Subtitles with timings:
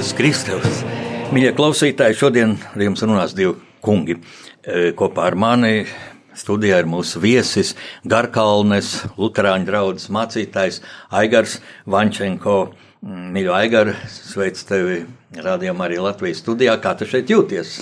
[0.00, 0.76] Jēzus Kristus.
[1.28, 3.50] Mīļie klausītāji, šodien ar jums runās divi
[3.84, 4.14] kungi.
[4.64, 5.82] E, Kopā ar mani
[6.40, 7.74] studijā ir mūsu viesis
[8.08, 10.80] Garkalnes, Lutāņu draugs mācītājs
[11.20, 12.70] Aigars Vančenko.
[13.04, 15.02] Mīļo Aigar, sveicu tevi
[15.36, 16.78] rādījumā arī Latvijas studijā.
[16.80, 17.76] Kā tu šeit jūties?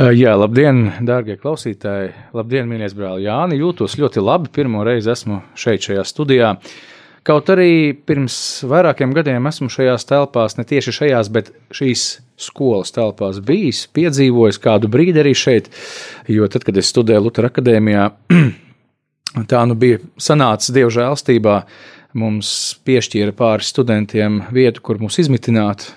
[0.00, 2.14] Jā, labdien, darbie klausītāji!
[2.32, 3.60] Labdien, mīļais brāl Jāni!
[3.60, 4.54] Jūtos ļoti labi.
[4.56, 6.54] Pirmo reizi esmu šeit, šajā studijā.
[7.26, 12.04] Kaut arī pirms vairākiem gadiem esmu šajās telpās, ne tieši šajās, bet šīs
[12.40, 15.68] skolas telpās bijis, piedzīvojis kādu brīdi arī šeit.
[16.32, 18.06] Jo tad, kad es studēju Lutera akadēmijā,
[19.52, 21.56] tā nu bija sanācis Dieva žēlstībā,
[22.16, 22.54] mums
[22.88, 25.90] piešķīra pāris studentiem vietu, kur mūs izmitināt.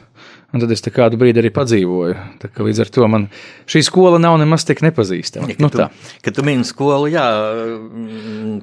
[0.54, 2.16] Un tad es kādu brīdi arī padzīvoju.
[2.62, 3.24] Līdz ar to man
[3.66, 5.50] šī skola nav nemaz tik nepazīstama.
[5.50, 5.88] Ja, nu, tu,
[6.22, 7.26] kad tu mini skolu, jā,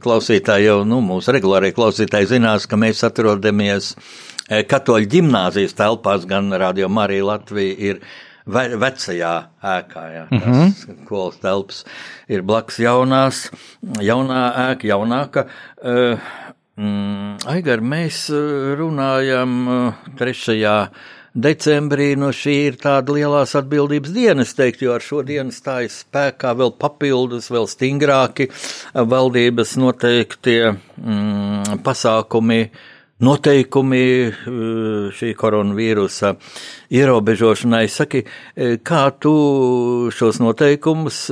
[0.05, 3.97] klausītāji jau, nu, mūsu regulārie klausītāji zinās, ka mēs atrodamies
[4.71, 8.03] katoļu ģimnāzijas telpās, gan Radio Marija Latvija ir
[8.51, 9.35] ve vecajā
[9.75, 10.73] ēkā, jā, mm -hmm.
[11.05, 11.85] skolas telpas
[12.29, 13.49] ir blakus jaunās,
[13.99, 15.47] jaunā ēka, jaunāka.
[15.83, 16.19] Uh,
[16.77, 18.29] mm, Aigar, mēs
[18.79, 20.77] runājam trešajā
[21.35, 26.01] decembrī no šī ir tāda lielās atbildības diena, es teiktu, jo ar šo dienu stājas
[26.05, 28.49] spēkā vēl papildus, vēl stingrāki
[28.95, 32.65] valdības noteiktie mm, pasākumi,
[33.25, 34.03] noteikumi
[35.17, 36.35] šī koronavīrusa
[36.97, 37.85] ierobežošanai.
[37.93, 38.25] Saki,
[38.87, 39.35] kā tu
[40.15, 41.23] šos noteikumus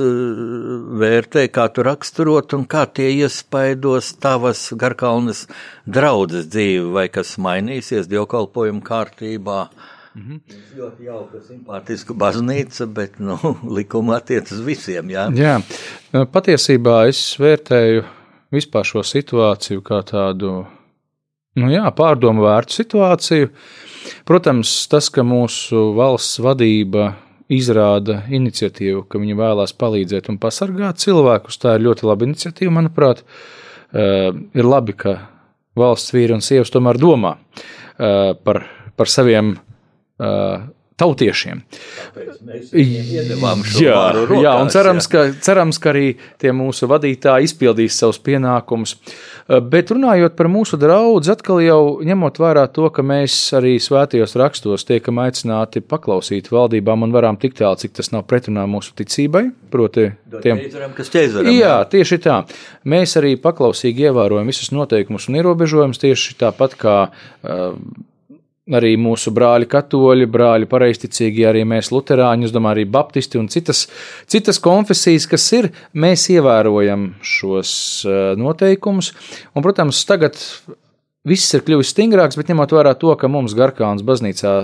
[1.01, 5.47] vērtē, kā tu raksturot un kā tie iespaidos tavas garkalnes
[5.85, 9.61] draudzes dzīvi vai kas mainīsies dievkalpojumu kārtībā?
[10.15, 10.39] Mm -hmm.
[10.77, 13.37] Ļoti jauka, simpātiska baznīca, bet nu,
[13.77, 15.09] likuma attiecas uz visiem.
[15.09, 15.29] Jā?
[15.33, 15.61] jā,
[16.25, 18.03] patiesībā es vērtēju
[18.51, 20.65] vispār šo situāciju kā tādu
[21.57, 23.49] nu, jā, pārdomu vērtu situāciju.
[24.29, 27.13] Protams, tas, ka mūsu valsts vadība
[27.49, 33.23] izrāda iniciatīvu, ka viņi vēlās palīdzēt un pasargāt cilvēkus, tā ir ļoti laba iniciatīva, manuprāt.
[33.89, 35.15] Ir labi, ka
[35.79, 37.33] valsts vīri un sievas tomēr domā
[37.97, 38.61] par,
[38.95, 39.55] par saviem
[40.99, 41.63] tautiešiem.
[43.79, 45.11] Jā, rokās, jā, un cerams, jā.
[45.13, 46.05] Ka, cerams, ka arī
[46.41, 48.97] tie mūsu vadītāji izpildīs savus pienākumus.
[49.71, 54.85] Bet runājot par mūsu draugu, atkal jau ņemot vērā to, ka mēs arī svētajos rakstos
[54.85, 59.47] tiekam aicināti paklausīt valdībām un varam tik tālu, cik tas nav pretrunā mūsu ticībai.
[59.69, 60.07] Proti,
[60.41, 60.61] tiem,
[60.97, 62.39] kas ķēzaram, jā, tieši tā.
[62.89, 67.75] Mēs arī paklausīgi ievērojam visus noteikumus un ierobežojumus tieši tāpat kā uh,
[68.77, 73.85] arī mūsu brāļi katoļi, brāļi pareizticīgi, arī mēs luterāņi, es domāju, arī baptisti un citas,
[74.29, 77.71] citas konfesijas, kas ir, mēs ievērojam šos
[78.05, 79.13] eh, noteikumus.
[79.53, 80.37] Un, protams, tagad
[81.27, 84.55] viss ir kļuvis stingrāks, bet ņemot vērā to, ka mums Garkāns baznīcā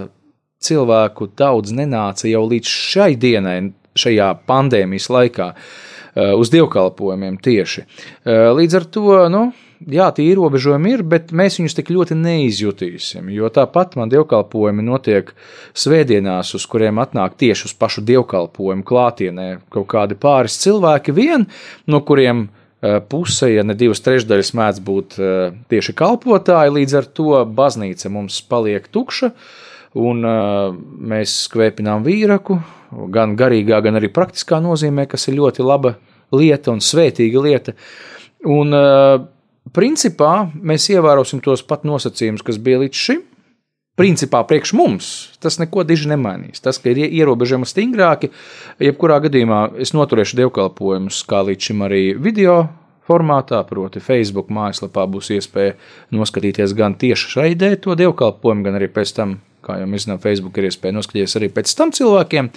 [0.66, 3.60] cilvēku daudz nenāca jau līdz šai dienai,
[3.96, 7.86] šajā pandēmijas laikā, eh, uz dievkalpojumiem tieši.
[8.26, 9.46] Eh, līdz ar to, nu,
[9.80, 13.30] jā, tie ierobežojumi ir, bet mēs viņus tik ļoti neizjutīsim.
[13.34, 15.32] Jo tāpat man dievkalpojumi notiek
[15.78, 21.48] svētdienās, uz kuriem atnāk tieši uz pašu dievkalpojumu klātienē kaut kādi pāris cilvēki, vien,
[21.92, 25.36] no kuriem e, puse, ja ne divas trešdaļas mēdz būt e,
[25.72, 29.34] tieši kalpotāji, līdz ar to baznīca mums paliek tukša.
[29.96, 32.58] Un uh, mēs skvēpinām vīraku,
[33.16, 35.94] gan garīgā, gan arī praktiskā nozīmē, kas ir ļoti laba
[36.36, 37.76] lieta un svētīga lieta.
[38.52, 39.24] Un uh,
[39.74, 43.24] principā mēs ievērosim tos pat nosacījumus, kas bija līdz šim.
[43.96, 45.10] Principā priekš mums
[45.40, 46.60] tas neko diži nemainīs.
[46.60, 48.28] Tas, ka ir ierobežojumi stingrāki,
[48.84, 52.66] jebkurā gadījumā es noturēšu dievkalpojumus, kā līdz šim arī video
[53.08, 55.78] formātā, proti, Facebook mājaslapā būs iespēja
[56.12, 60.58] noskatīties gan tieši šai to dievkalpojumu, gan arī pēc tam kā jau mēs zinām, Facebook
[60.60, 62.52] ir iespēja noskatīties arī pēc tam cilvēkiem.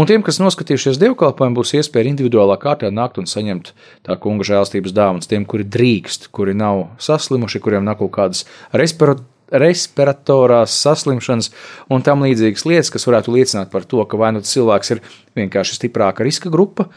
[0.00, 3.72] Un tiem, kas noskatījušies dievkalpojumu, būs iespēja individuālā kārtā nākt un saņemt
[4.06, 5.30] tā kunga žēlstības dāvanas.
[5.30, 11.52] Tiem, kuri drīkst, kuri nav saslimuši, kuriem nav kaut kādas respiratorās saslimšanas
[11.92, 15.04] un tam līdzīgas lietas, kas varētu liecināt par to, ka vai nu cilvēks ir
[15.38, 16.88] vienkārši stiprāka riska grupa.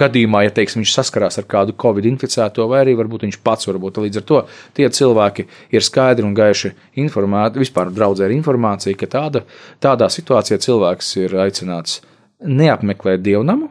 [0.00, 3.76] Gadījumā, ja teiksim, viņš saskarās ar kādu covid inficēto, vai arī varbūt viņš pats var
[3.82, 4.00] būt.
[4.00, 4.38] Līdz ar to
[4.78, 5.44] tie cilvēki
[5.76, 6.72] ir skaidri un gaiši
[7.02, 9.44] informēti, vispār draudzē ir informācija, ka tāda,
[9.84, 12.00] tādā situācijā cilvēks ir aicināts
[12.40, 13.68] neapmeklēt dievnamu,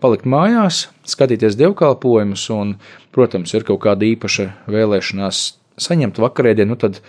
[0.00, 2.74] palikt mājās, skatīties dievkalpojumus, un,
[3.14, 5.42] protams, ir kaut kāda īpaša vēlēšanās
[5.78, 7.00] saņemt vakarēdienu, nu tad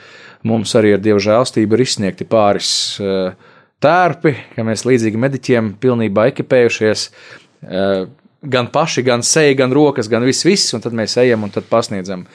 [0.48, 2.72] mums arī ar dievu žēlstību ir izsniegti pāris
[3.84, 7.10] tērpi, ka mēs līdzīgi mediķiem pilnībā ekipējušies,
[8.42, 11.68] gan paši, gan seja, gan rokas, gan viss, viss, un tad mēs ejam un tad
[11.70, 12.26] pasniedzam.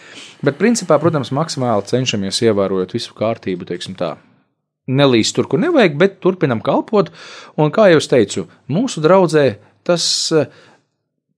[0.44, 4.15] Bet, principā, protams, maksimāli cenšamies ievērojot visu kārtību, teiksim tā.
[4.85, 7.09] Nelīst tur, kur nevajag, bet turpinam kalpot.
[7.56, 9.47] Un, kā jau teicu, mūsu draudzē
[9.85, 10.05] tas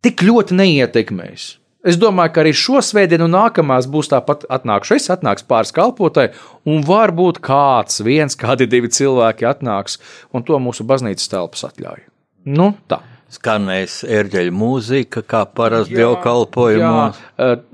[0.03, 1.47] tik ļoti neietekmēs.
[1.87, 4.97] Es domāju, ka arī šo svētdienu un nākamās būs tāpat atnākšu.
[4.99, 6.33] Es atnāks pāris kalpotāji,
[6.67, 10.01] un varbūt kāds, viens, kādi divi cilvēki atnāks,
[10.35, 12.09] un to mūsu baznīcas telpas atļauj.
[12.51, 17.19] Nu, tā skanēs ērģeļa mūzika, kā parasti dievkalpojumos.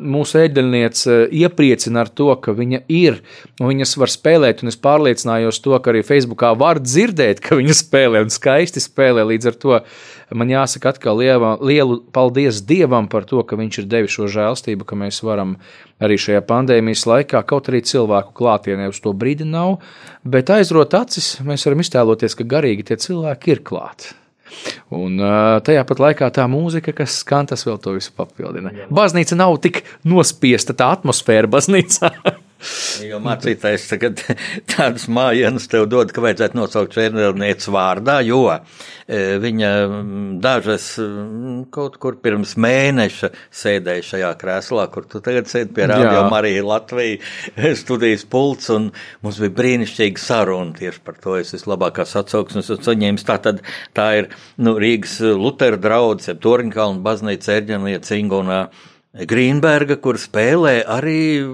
[0.00, 3.18] Mūsu ēģeļniece iepriecina ar to, ka viņa ir,
[3.60, 7.76] un viņas var spēlēt, un es pārliecinājos to, ka arī Facebookā var dzirdēt, ka viņa
[7.82, 9.26] spēlē un skaisti spēlē.
[9.28, 9.82] Līdz ar to
[10.32, 14.88] man jāsaka atkal lielu, lielu paldies Dievam par to, ka viņš ir devis šo žēlstību,
[14.88, 15.58] ka mēs varam
[16.02, 19.82] arī šajā pandēmijas laikā, kaut arī cilvēku klātienē uz to brīdi nav,
[20.24, 24.16] bet aizrot acis, mēs varam iztēloties, ka garīgi tie cilvēki ir klāti.
[24.92, 25.18] Un
[25.64, 28.72] tajā pat laikā tā mūzika, kas skan, tas vēl to visu papildina.
[28.92, 32.12] Baznīca nav tik nospiesta, tā atmosfēra baznīcā.
[33.02, 34.20] Jo mācītājs tagad
[34.72, 38.60] tādas mājienas tev dod, ka vajadzētu nosaukt čērnelnieces vārdā, jo e,
[39.42, 39.70] viņa
[40.42, 40.88] dažas
[41.74, 43.32] kaut kur pirms mēneša
[43.62, 48.90] sēdēja šajā krēslā, kur tu tagad sēdi pie radio Marija Latvija studijas pults, un
[49.24, 51.36] mums bija brīnišķīga saruna tieši par to.
[51.40, 53.26] Es vislabākās atsauksmes esmu saņēmis.
[53.28, 53.62] Tā tad
[53.96, 54.30] tā ir
[54.62, 58.62] nu, Rīgas Lutera draudz, Torņkalna baznīca Erģenlieta Cingunā.
[59.12, 61.44] Grīnberga, kur spēlē arī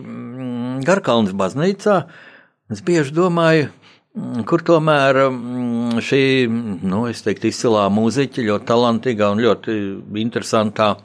[0.88, 1.99] Garkalnas baznīcā.
[2.73, 3.69] Es bieži domāju,
[4.17, 9.79] mm, kur tomēr mm, šī, nu, teiktu, izcilā mūziķa, ļoti talantīgā un ļoti
[10.25, 10.96] interesantā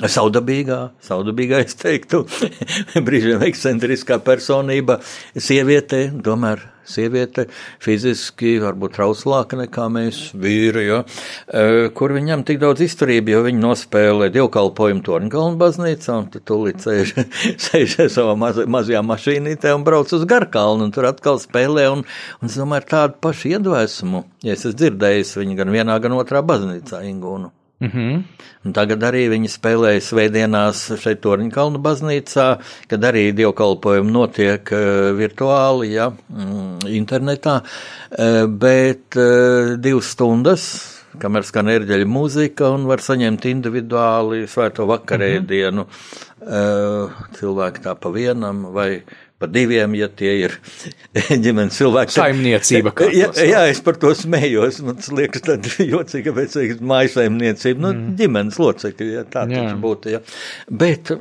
[0.00, 2.22] Saudabīgā, saudabīgā, es teiktu,
[3.06, 4.96] brīžiem ekscentriskā personība,
[5.36, 7.46] sieviete, tomēr sieviete
[7.82, 11.02] fiziski varbūt trauslāka nekā mēs vīri, jo,
[11.46, 16.82] e, kur viņam tik daudz izturība, jo viņi nospēlē dievkalpojumu Torņkalnu baznīcā, un tad tūlīt
[16.86, 17.14] sēž,
[17.66, 22.04] sēž savā maz, mazajā mašīnītē un brauc uz Garkalnu, un tur atkal spēlē, un,
[22.40, 26.18] un es domāju, ar tādu pašu iedvesmu, ja es esmu dzirdējis viņu gan vienā, gan
[26.18, 27.54] otrā baznīcā Ingūnu.
[27.80, 28.22] Mm -hmm.
[28.64, 35.92] Un tagad arī viņi spēlēja svētdienās šeit Torņkalnu baznīcā, kad arī dievkalpojumi notiek uh, virtuāli,
[35.92, 40.66] ja, mm, internetā, uh, bet uh, divas stundas,
[41.18, 47.34] kamēr skan ērģeļa mūzika un var saņemt individuāli svēto vakarēdienu, mm -hmm.
[47.40, 49.02] cilvēki tā pa vienam vai
[49.40, 50.56] par diviem, ja tie ir
[51.44, 52.14] ģimenes cilvēki.
[52.16, 52.92] Saimniecība.
[53.14, 54.82] Jā, jā, es par to smējos.
[54.86, 58.12] Man liekas, tad jocīgi, ka pēc tam mājasaimniecība, nu, mm.
[58.20, 60.14] ģimenes locekļi, ja tā tas būtu.
[60.16, 60.22] Ja.
[60.82, 61.14] Bet,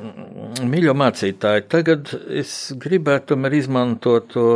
[0.59, 4.49] mīļo mācītāji, tagad es gribētu tomēr izmantot to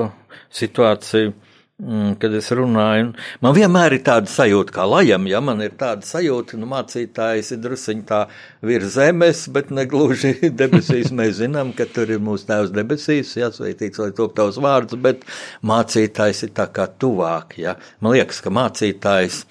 [0.53, 3.09] situāciju Mm, kad es runāju,
[3.41, 7.61] man vienmēr ir tāda sajūta, kā lajam, ja man ir tāda sajūta, nu, mācītājs ir
[7.63, 8.19] drusiņ tā
[8.61, 11.11] virs zemes, bet negluži debesīs.
[11.15, 15.25] Mēs zinām, ka tur ir mūsu tēvs debesīs, jāsveitīts, lai top tavs vārds, bet
[15.65, 17.75] mācītājs ir tā kā tuvāk, ja.
[17.99, 19.43] Man liekas, ka mācītājs,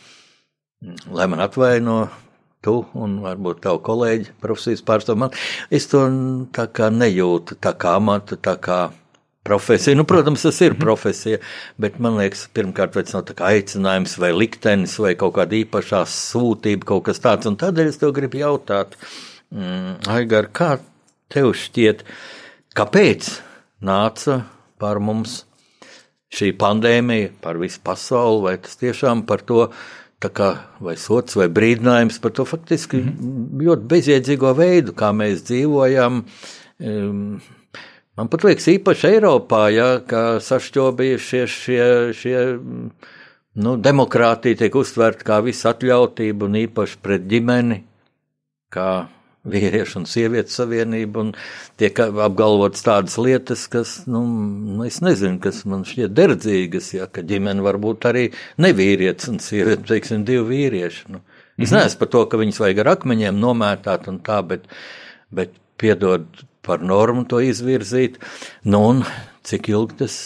[0.85, 1.99] mm, lai man atvaino,
[2.62, 5.33] tu un varbūt tavu kolēģi profesijas pārstāv man,
[5.75, 6.07] es to
[6.55, 8.85] tā kā nejūtu, tā kā amatu, tā kā
[9.42, 9.96] profesija.
[9.99, 10.80] Nu, protams, tas ir mhm.
[10.80, 11.40] profesija,
[11.82, 17.06] bet man liekas, pirmkārt, tas nav aicinājums vai liktenis vai kaut kāda īpašā sūtība, kaut
[17.11, 17.49] kas tāds.
[17.50, 18.96] Un tādēļ es tev gribu jautāt,
[19.54, 20.76] mm, Aigar, kā
[21.32, 22.04] tev šķiet,
[22.76, 23.30] kāpēc
[23.82, 24.42] nāca
[24.82, 25.42] par mums
[26.32, 29.66] šī pandēmija, par visu pasauli, vai tas tiešām par to
[30.22, 33.64] kā, vai sots vai brīdinājums par to faktiski mm -hmm.
[33.66, 36.22] ļoti bezjēdzīgo veidu, kā mēs dzīvojam.
[36.78, 37.40] Um,
[38.23, 42.43] Man pat liekas, īpaši Eiropā, ja, ka sašķobījušie šie, šie
[43.59, 47.81] nu, demokrātija tiek uztverta kā visatļautība un īpaši pret ģimeni,
[48.71, 48.87] kā
[49.43, 51.33] vīriešu un sievietes savienība, un
[51.83, 54.23] tiek apgalvotas tādas lietas, kas, nu,
[54.87, 58.29] es nezinu, kas man šķiet derdzīgas, ja, ka ģimene var būt arī
[58.62, 61.09] nevīrietis un sieviete, teiksim, divi vīrieši.
[61.11, 61.25] Nu.
[61.59, 61.81] Es -hmm.
[61.81, 64.71] neesmu par to, ka viņus vajag ar akmeņiem nomētāt un tā, bet,
[65.35, 68.19] bet piedod, par normu to izvirzīt.
[68.64, 69.04] Nu, un
[69.47, 70.16] cik ilgi tas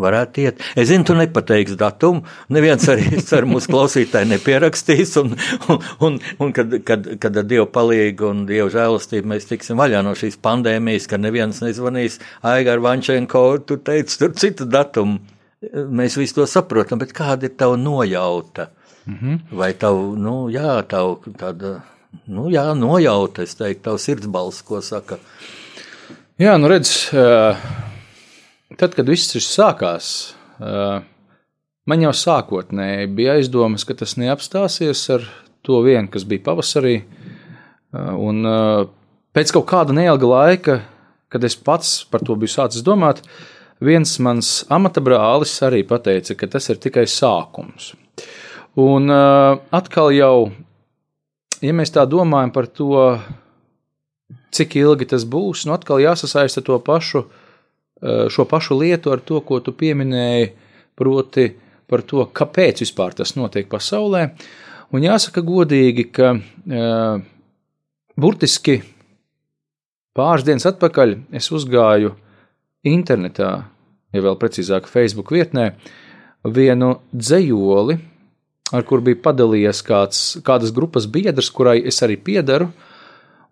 [0.00, 0.62] varētu iet?
[0.76, 2.24] Es zinu, tu nepateiksi datumu.
[2.52, 3.06] Neviens arī
[3.38, 5.14] ar mūsu klausītāju nepierakstīs.
[5.22, 5.36] Un,
[5.70, 10.02] un, un, un kad, kad, kad ar Dievu palīgu un Dievu žēlastību mēs tiksim vaļā
[10.06, 15.20] no šīs pandēmijas, ka neviens nezvanīs Aigar Vančenko, tu teici tur citu datumu.
[15.72, 18.68] Mēs visi to saprotam, bet kāda ir tava nojauta?
[19.06, 19.38] Mm -hmm.
[19.56, 21.80] Vai tavu, nu, jā, tavu tāda
[22.30, 25.18] nu, jā, nojauta, es teiktu, tavs sirdsbalss, ko saka.
[26.40, 30.08] Jā, nu redz, tad, kad viss šis sākās,
[30.58, 35.28] man jau sākotnēji bija aizdomas, ka tas neapstāsies ar
[35.64, 36.96] to vienu, kas bija pavasarī.
[37.94, 38.42] Un
[39.34, 40.78] pēc kaut kāda neilga laika,
[41.30, 43.22] kad es pats par to biju sācis domāt,
[43.84, 47.92] viens mans amata brālis arī teica, ka tas ir tikai sākums.
[48.74, 50.50] Un atkal jau
[51.64, 52.98] ja mēs tā domājam par to,
[54.54, 59.40] cik ilgi tas būs, nu atkal jāsasaista to pašu, eh, šo pašu lietu ar to,
[59.40, 60.52] ko tu pieminēji,
[60.94, 61.52] proti
[61.88, 64.30] par to, kāpēc vispār tas notiek pasaulē.
[64.94, 67.22] Un jāsaka godīgi, ka uh,
[68.16, 68.76] burtiski
[70.14, 72.12] pāris dienas atpakaļ es uzgāju
[72.86, 73.50] internetā,
[74.14, 75.72] ja vēl precīzāk, Facebook vietnē,
[76.44, 77.98] vienu dzējoli,
[78.72, 82.70] ar kur bija padalījies kāds, kādas grupas biedrs, kurai es arī piedaru.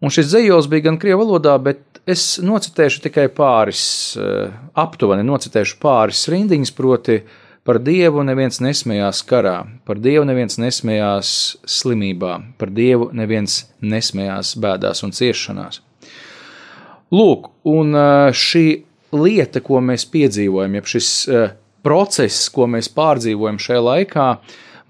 [0.03, 3.85] Un šis dzējos bija gan krievu valodā, bet es nocitēšu tikai pāris,
[4.17, 7.21] eh, aptuveni nocitēšu pāris rindiņas, proti,
[7.65, 15.05] par dievu neviens nesmējās karā, par dievu neviens nesmējās slimībā, par dievu neviens nesmējās bēdās
[15.05, 15.81] un ciešanās.
[17.13, 18.67] Lūk, un eh, šī
[19.13, 21.55] lieta, ko mēs piedzīvojam, jeb šis eh,
[21.85, 24.29] process, ko mēs pārdzīvojam šajā laikā,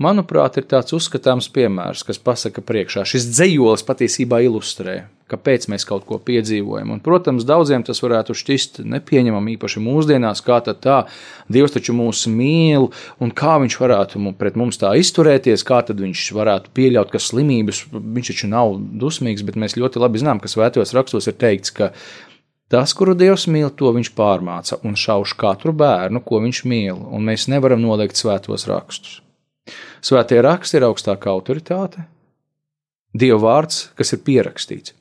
[0.02, 3.04] manuprāt, ir tāds uzskatāms piemērs, kas pasaka priekšā.
[3.08, 6.90] Šis dzējolis patiesībā ilustrē, kāpēc mēs kaut ko piedzīvojam.
[6.94, 10.98] Un, protams, daudziem tas varētu šķist nepieņemami, īpaši mūsdienās, kā tā,
[11.52, 12.90] Dievs taču mūs mīl,
[13.22, 18.34] un kā viņš varētu pret mums tā izturēties, kā viņš varētu pieļaut, ka slimības, viņš
[18.34, 21.94] taču nav dusmīgs, bet mēs ļoti labi zinām, ka svētajos rakstos ir teikts, ka
[22.72, 27.28] Tas, kuru Dievs mīl, to viņš pārmāca un šauš katru bērnu, ko viņš mīl, un
[27.28, 29.21] mēs nevaram noliegt svētos rakstus.
[30.02, 32.06] Svētie raksti ir augstākā autoritāte,
[33.12, 34.94] Dieva vārds, kas ir pierakstīts.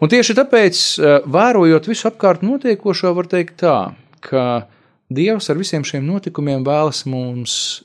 [0.00, 4.66] Un tieši tāpēc, eh, vērojot visu apkārt notiekošo, var teikt tā, ka
[5.12, 7.84] Dievs ar visiem šiem notikumiem vēlas mums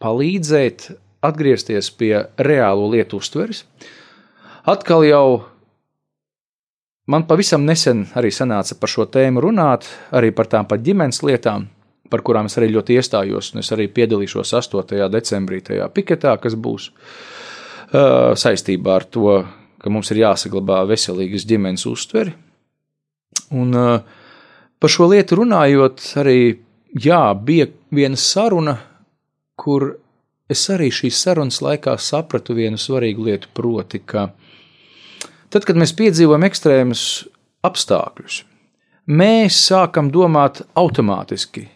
[0.00, 3.64] palīdzēt atgriezties pie reālo lietu uztveres.
[4.64, 5.44] Atkal jau
[7.06, 11.66] man pavisam nesen arī sanāca par šo tēmu runāt, arī par tām pat ģimenes lietām
[12.10, 15.08] par kurām es arī ļoti iestājos, un es arī piedalīšos 8.
[15.12, 19.34] decembrī tajā piketā, kas būs uh, saistībā ar to,
[19.78, 22.34] ka mums ir jāsaglabā veselīgas ģimenes uztveri.
[23.56, 24.00] Un uh,
[24.80, 26.40] par šo lietu runājot, arī
[26.98, 28.78] jā, bija viena saruna,
[29.58, 29.92] kur
[30.48, 34.30] es arī šīs sarunas laikā sapratu vienu svarīgu lietu, proti, ka
[35.52, 37.02] tad, kad mēs piedzīvojam ekstrēmus
[37.68, 38.42] apstākļus,
[39.08, 41.66] mēs sākam domāt automātiski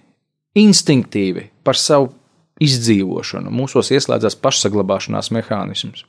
[0.58, 2.10] instinktīvi par savu
[2.62, 3.52] izdzīvošanu.
[3.52, 6.04] Mūsos ieslēdzas pašsaglabāšanās mehānisms.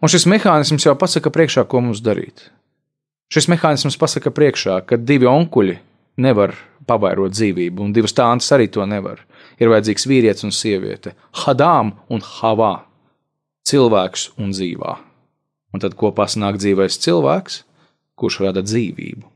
[0.00, 2.48] Un šis mehānisms jau pasaka priekšā, ko mums darīt.
[3.30, 5.76] Šis mehānisms pasaka priekšā, ka divi onkuļi
[6.20, 6.56] nevar
[6.88, 9.22] pavairot dzīvību, un divas tāntas arī to nevar.
[9.60, 12.80] Ir vajadzīgs vīrietis un sieviete, Hadām un Havā,
[13.68, 14.96] cilvēks un dzīvā.
[15.70, 17.60] Un tad kopā sanāk dzīvais cilvēks,
[18.18, 19.28] kurš rada dzīvību.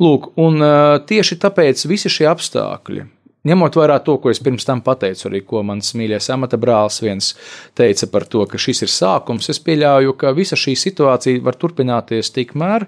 [0.00, 0.64] Lūk, un
[1.04, 3.04] tieši tāpēc visi šie apstākļi,
[3.48, 7.30] Ņemot vērā to, ko es pirms tam pateicu, arī ko mans mīļais amata brālis viens
[7.78, 12.34] teica par to, ka šis ir sākums, es pieļauju, ka visa šī situācija var turpināties
[12.36, 12.84] tikmēr,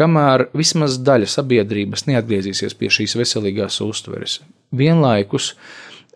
[0.00, 4.38] kamēr vismaz daļa sabiedrības neatgriezīsies pie šīs veselīgās uztveres.
[4.72, 5.52] Vienlaikus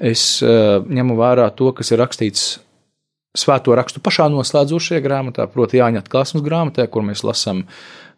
[0.00, 2.46] es uh, ņemu vērā to, kas ir rakstīts
[3.36, 7.66] svēto rakstu pašā noslēdzošajā grāmatā, proti, Jāņa atklāsmes grāmatā, kur mēs lasām,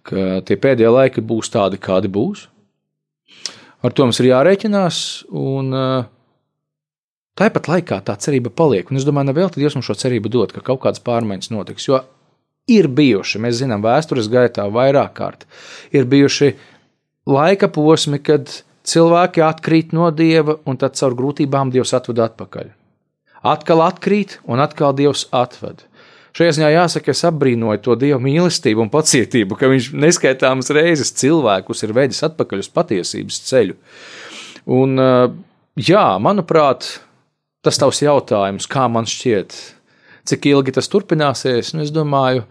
[0.06, 2.52] ka tie pēdējie laiki būs tādi, kādi būs
[3.84, 4.98] Ar to mums ir jārēķinās,
[5.36, 5.72] un
[7.36, 8.88] tāpat laikā tā cerība paliek.
[8.90, 11.88] Un es domāju, nevēl tad Dievs mums šo cerību dod, ka kaut kādas pārmaiņas notiks.
[11.90, 12.00] Jo
[12.70, 15.44] ir bijuši, mēs zinām, vēstures gaitā vairāk kārt,
[15.94, 16.54] ir bijuši
[17.30, 18.50] laika posmi, kad
[18.86, 22.72] cilvēki atkrīt no dieva, un tad caur grūtībām Dievs atved atpakaļ.
[23.46, 25.84] Atkal atkrīt, un atkal Dievs atved.
[26.36, 31.80] Šajā ziņā jāsaka, es apbrīnoju to Dieva mīlestību un pacietību, ka Viņš neskaitāmas reizes cilvēkus
[31.86, 33.76] ir vedis atpakaļ uz patiesības ceļu.
[34.76, 35.00] Un,
[35.80, 36.90] jā, manuprāt,
[37.64, 39.56] tas tavs jautājums, kā man šķiet,
[40.28, 42.44] cik ilgi tas turpināsies, nu, es domāju,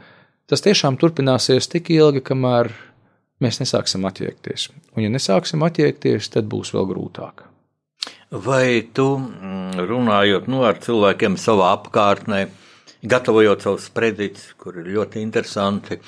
[0.50, 2.72] tas tiešām turpināsies tik ilgi, kamēr
[3.44, 4.72] mēs nesāksim attiekties.
[4.96, 7.46] Un, ja nesāksim attiekties, tad būs vēl grūtāk.
[8.46, 12.48] Vai tu mm, runājot nu, ar cilvēkiem savā apkārtnē,
[13.10, 16.00] gatavojot savus prediktus, kur ir ļoti interesanti,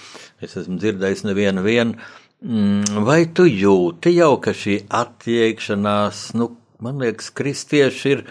[0.42, 1.98] es esmu dzirdējis nevienu vienu,
[2.42, 6.52] mm, vai tu jūti jau, ka šī attiekšanās, nu,
[6.84, 8.24] man liekas, kristieši ir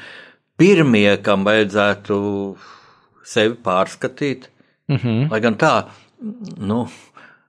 [0.58, 2.18] pirmie, kam vajadzētu
[3.26, 4.50] sevi pārskatīt?
[4.88, 5.30] Mm -hmm.
[5.30, 5.74] Lai gan tā,
[6.58, 6.86] nu,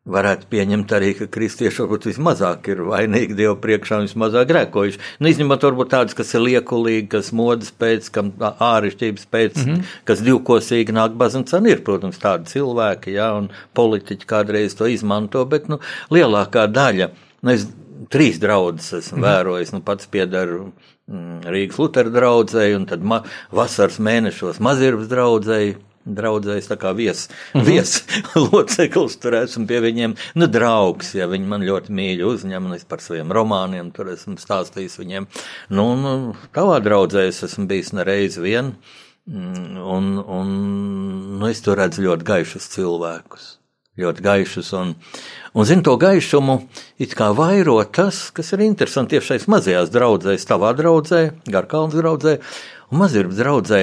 [0.08, 5.02] varētu pieņemt arī, ka kristieši varbūt vismazāk ir vainīgi Dievu priekšā un vismazāk grēkojuši.
[5.20, 9.96] Nu, izņemot varbūt tādus, kas ir liekulīgi, kas modas pēc, kam ārišķības pēc, mm -hmm.
[10.08, 11.62] kas divkosīgi nāk baznīcā.
[11.68, 15.80] Ir, protams, tādi cilvēki, jā, un politiķi kādreiz to izmanto, bet, nu,
[16.12, 17.10] lielākā daļa,
[17.42, 17.68] nu, es
[18.14, 19.28] trīs draudzes esmu mm -hmm.
[19.28, 20.72] vērojis, nu, pats piedaru
[21.08, 25.76] mm, Rīgas Lutera draudzēji, un tad ma vasaras mēnešos mazirvas draudzēji
[26.16, 27.66] draudzējs, tā kā vies, mm -hmm.
[27.66, 28.04] vies
[28.52, 32.84] loceklis, tur esmu pie viņiem, nu, draugs, ja viņi man ļoti mīļi uzņem, un es
[32.84, 35.28] par saviem romāniem tur esmu stāstījis viņiem.
[35.70, 38.76] Nu, nu tavā draudzē es esmu bijis nereiz vien,
[39.28, 40.48] mm, un, un
[41.40, 43.58] nu, es tur redzu ļoti gaišus cilvēkus.
[43.98, 44.92] Ļoti gaišus, un,
[45.58, 46.60] un zinu, to gaišumu
[47.02, 52.38] it kā vairo tas, kas ir interesanti tieši šais mazajās draudzēs, tavā draudzē, Garkalns draudzē
[52.92, 53.82] un Mazirbas draudzē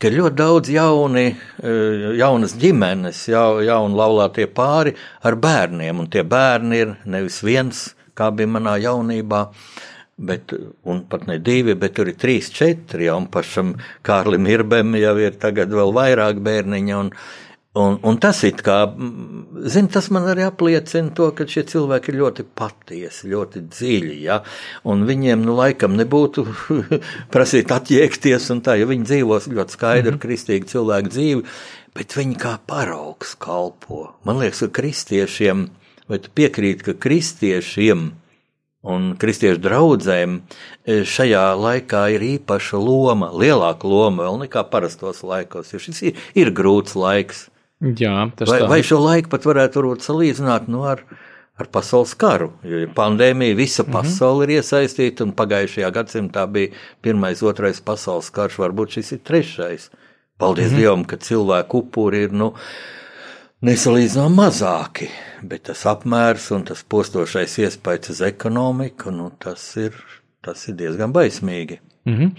[0.00, 1.26] ka ir ļoti daudz jauni,
[1.60, 7.94] eh, jaunas ģimenes, jau, jauni laulātie pāri ar bērniem, un tie bērni ir nevis viens,
[8.16, 9.42] kā bija manā jaunībā,
[10.16, 10.52] bet,
[10.84, 15.16] un pat ne divi, bet tur ir trīs, četri, jau un pašam Kārlim Irbem jau
[15.20, 17.12] ir tagad vēl vairāk bērniņa, un,
[17.78, 18.80] Un, un tas ir kā,
[19.70, 24.40] zin, tas man arī apliecina to, ka šie cilvēki ir ļoti patiesi, ļoti dziļi, ja,
[24.90, 26.42] un viņiem, nu, laikam nebūtu
[27.34, 30.22] prasīt attiekties un tā, jo viņi dzīvos ļoti skaidru, mm -hmm.
[30.24, 31.44] kristīgu cilvēku dzīvi,
[31.94, 34.16] bet viņi kā paraugs kalpo.
[34.26, 35.68] Man liekas, ka kristiešiem,
[36.10, 38.10] vai tu piekrīti, ka kristiešiem
[38.82, 45.70] un kristiešu draudzēm e, šajā laikā ir īpaša loma, lielāka loma vēl nekā parastos laikos,
[45.70, 47.46] jo šis ir, ir grūts laiks.
[47.80, 48.68] Jā, vai, tā.
[48.68, 51.00] vai šo laiku pat varētu salīdzināt nu, ar,
[51.56, 52.50] ar pasaules karu?
[52.66, 53.92] Jo pandēmija, visa mhm.
[53.92, 54.52] pasaule mm -hmm.
[54.52, 59.90] ir iesaistīta, un pagājušajā gadsimtā bija pirmais, otrais pasaules karš, varbūt šis ir trešais.
[60.36, 60.78] Paldies mm -hmm.
[60.78, 62.54] Dievam, ka cilvēku upuri ir nu,
[63.62, 65.08] nesalīdzinām mazāki,
[65.42, 69.92] bet tas apmērs un tas postošais iespējas uz ekonomiku, nu, tas, ir,
[70.40, 71.78] tas ir diezgan baismīgi.
[72.04, 72.30] Mm -hmm.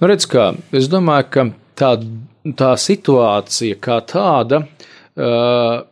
[0.00, 1.90] nu, redz, kā, es domāju, ka tā,
[2.58, 5.82] tā situācija kā tāda uh,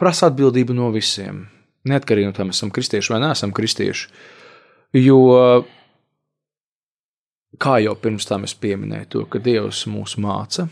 [0.00, 1.44] prasa atbildību no visiem.
[1.88, 4.08] Neatkarīgi no tā, mēs esam kristieši vai neesam kristieši.
[4.96, 5.18] Jo,
[7.60, 10.68] kā jau pirms tam es pieminēju, to, ka Dievs mūs māca,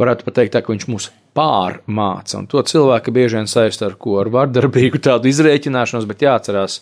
[0.00, 2.38] varētu teikt, tā, ka Viņš mūs pārmāca.
[2.38, 6.78] Un to cilvēki bieži vien saista ar ko ar vardarbīgu tādu izrēķināšanos, bet jāatcerās,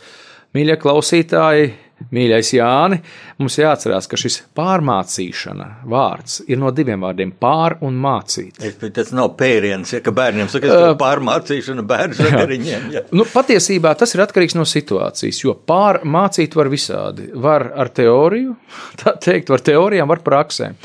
[0.57, 1.73] mīļie klausītāji,
[2.12, 2.98] Mīļais Jāni,
[3.38, 8.58] mums jāatcerās, ka šis pārmācīšana vārds ir no diviem vārdiem- pār un mācīt.
[8.60, 12.90] Es, tas nav pēriens, ja ka bērniem saka, ka uh, pārmācīšana bērnu sakariņiem.
[12.92, 13.04] Ja.
[13.12, 17.30] Nu, patiesībā tas ir atkarīgs no situācijas, jo pārmācīt var visādi.
[17.34, 18.56] Var ar teoriju,
[19.02, 20.76] tā teikt, var teorijām, var praksēm.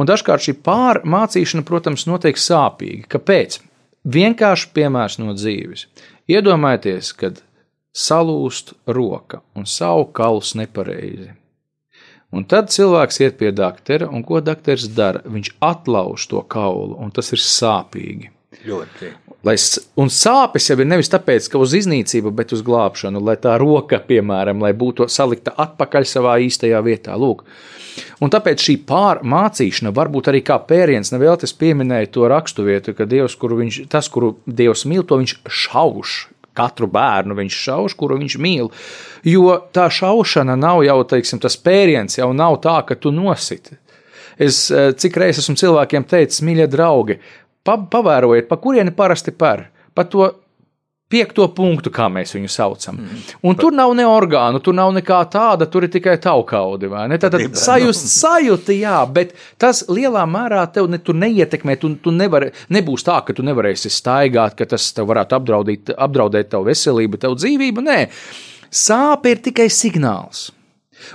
[0.00, 3.04] Un dažkārt šī pārmācīšana, protams, notiek sāpīgi.
[3.10, 3.60] Kāpēc?
[4.08, 5.84] Vienkārši piemērs no dzīves.
[6.30, 7.42] Iedomājieties, kad
[7.96, 11.32] salūst roka un savu kaulus nepareizi.
[12.30, 15.24] Un tad cilvēks iet pie doktora, un ko doktors dara?
[15.26, 18.30] Viņš atlauž to kaulu, un tas ir sāpīgi.
[18.66, 19.10] Ļoti.
[19.46, 19.56] Lai,
[19.98, 23.98] un sāpes jau ir nevis tāpēc, ka uz iznīcību, bet uz glābšanu, lai tā roka,
[24.06, 27.16] piemēram, lai būtu salikta atpakaļ savā īstajā vietā.
[27.18, 27.42] Lūk.
[28.22, 31.10] Un tāpēc šī pārmācīšana var būt arī kā pēriens.
[31.14, 35.40] Nevēl es pieminēju to raksturvietu, ka Dievs, kuru viņš, tas, kuru Dievs mīl, to viņš
[35.50, 36.20] šauš
[36.60, 38.70] katru bērnu viņš šauš, kuru viņš mīl.
[39.26, 43.78] Jo tā šaušana nav jau teiksim, tas pēriens, jau nav tā, ka tu nositi.
[44.40, 47.18] Es eh, cik reizes esmu cilvēkiem teicis, mīļie draugi,
[47.66, 49.66] pa, pavērojiet, pa kurieni parasti par.
[49.96, 50.30] Pa to
[51.10, 53.00] piekto punktu, kā mēs viņu saucam.
[53.00, 53.22] Mm.
[53.50, 56.90] Un tur nav ne orgānu, tur nav nekā tāda, tur ir tikai taukaudi.
[57.22, 61.76] Tad sajust, sajūta, jā, bet tas lielā mērā tev ne, neietekmē.
[61.80, 66.52] Tu, tu nevar, nebūs tā, ka tu nevarēsi staigāt, ka tas tev varētu apdraudīt, apdraudēt
[66.54, 67.84] tavu veselību, tavu dzīvību.
[67.90, 67.98] Nē,
[68.70, 70.48] sāpe ir tikai signāls.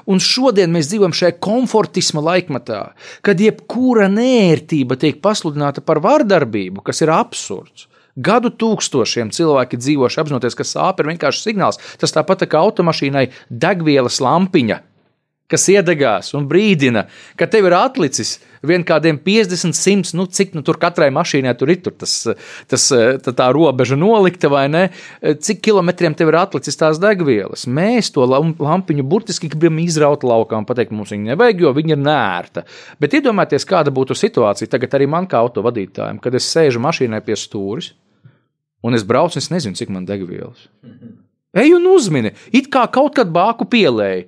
[0.10, 2.81] Un šodien mēs dzīvojam šajā komfortisma laikmatā,
[3.25, 7.86] kad jebkura nērtība tiek pasludināta par vardarbību, kas ir absurds.
[8.15, 11.80] Gadu tūkstošiem cilvēki dzīvojuši apzinoties, ka sāpe ir vienkārši signāls.
[11.99, 14.78] Tas tāpat tā kā automašīnai degvielas lampiņa,
[15.51, 20.63] kas iedegās un brīdina, ka tev ir atlicis vien kādiem 50, 100, nu, cik nu,
[20.65, 22.13] tur katrai mašīnai tur ir tur tas,
[22.71, 22.86] tas,
[23.23, 24.84] tā, tā robeža nolikta vai ne,
[25.21, 27.67] cik kilometriem tev ir atlicis tās degvielas.
[27.67, 32.01] Mēs to lampiņu burtiski gribam izraut laukā un pateikt, mums viņa nevajag, jo viņa ir
[32.06, 32.65] nērta.
[33.01, 37.38] Bet iedomājieties, kāda būtu situācija tagad arī man kā autovadītājiem, kad es sēžu mašīnai pie
[37.39, 37.93] stūris
[38.86, 40.67] un es braucu, es nezinu, cik man degvielas.
[41.56, 44.28] Ej un uzmini, it kā kaut kad bāku pielēji.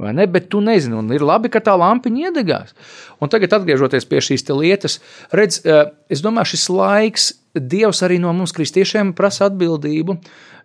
[0.00, 0.24] Vai ne?
[0.30, 2.72] Bet tu nezini, un ir labi, ka tā lampiņa iedegās.
[3.20, 4.98] Un tagad, atgriežoties pie šīs lietas,
[5.36, 10.14] redz, eh, es domāju, šis laiks, Dievs arī no mums, kristiešiem, prasa atbildību,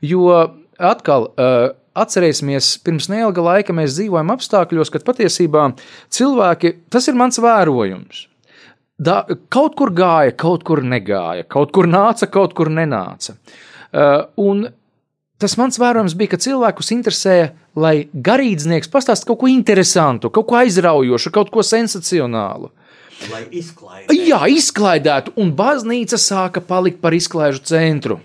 [0.05, 0.29] jo
[0.77, 1.31] atkal.
[1.35, 5.65] Eh, atcerēsimies, pirms neilga laika mēs dzīvojam apstākļos, kad patiesībā
[6.11, 8.25] cilvēki, tas ir mans vērojums,
[8.99, 13.37] da, kaut kur gāja, kaut kur negāja, kaut kur nāca, kaut kur nenāca.
[13.95, 14.67] Uh, un
[15.41, 20.59] tas mans vērojums bija, ka cilvēkus interesēja, lai garīdznieks pastāstītu kaut ko interesantu, kaut ko
[20.61, 22.71] aizraujošu, kaut ko sensacionālu.
[23.31, 24.15] Lai izklaidētu.
[24.27, 28.19] Jā, izklaidētu, un baznīca sāka palikt par izklaižu centru.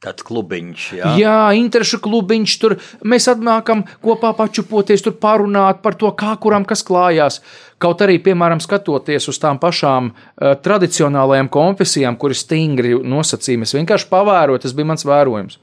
[0.00, 1.08] Tāds klubiņš, jā.
[1.20, 2.52] Jā, interešu klubiņš.
[2.62, 7.42] Tur mēs atnākam kopā pačupoties, tur parunāt par to, kā kuram kas klājās.
[7.80, 14.08] Kaut arī, piemēram, skatoties uz tām pašām uh, tradicionālajām konfesijām, kuras stingri nosacījumi, es vienkārši
[14.08, 15.60] pavēroju, tas bija mans vērojums.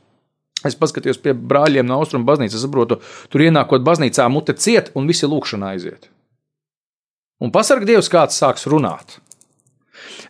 [0.67, 2.99] Es paskatījos pie brāļiem no austrumu baznīcas, saprotu,
[3.31, 6.11] tur ienākot baznīcā, mute ciet un visi lūkšanā aiziet.
[7.43, 9.19] Un pasarg Dievs, kāds sāks runāt.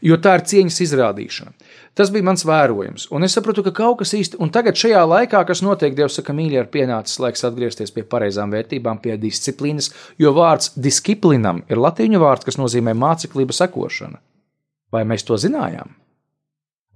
[0.04, 1.54] Jo tā ir cieņas izrādīšana.
[1.98, 3.08] Tas bija mans vērojums.
[3.16, 6.36] Un es sapratu, ka kaut kas īsti, un tagad šajā laikā, kas notiek, Dievs saka,
[6.38, 9.90] mīļi, ir pienācis laiks atgriezties pie pareizām vērtībām, pie disciplīnas,
[10.22, 14.22] jo vārds disciplinam ir latīņu vārds, kas nozīmē māceklība sekošana.
[14.94, 15.96] Vai mēs to zinājām?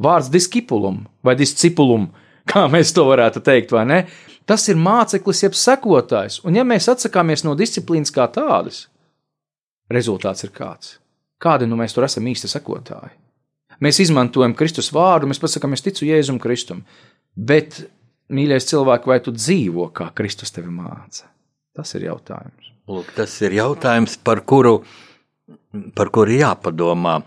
[0.01, 2.11] Vārds discipulum vai discipulum,
[2.49, 3.99] kā mēs to varētu teikt, vai ne?
[4.49, 6.41] Tas ir māceklis, jeb sekotājs.
[6.47, 8.85] Un ja mēs atsakāmies no disciplīnas kā tādas,
[9.91, 10.97] rezultāts ir kāds.
[11.41, 13.15] Kādi nu mēs tur esam īsti sekotāji?
[13.81, 16.83] Mēs izmantojam Kristus vārdu, mēs pasakām, es ticu Jēzum Kristum.
[17.33, 17.79] Bet,
[18.29, 21.25] mīļais cilvēks, vai tu dzīvo kā Kristus tevi māca?
[21.73, 22.69] Tas ir jautājums.
[22.91, 24.81] Lūk, tas ir jautājums, par kuru,
[25.95, 27.17] par kuru jāpadomā.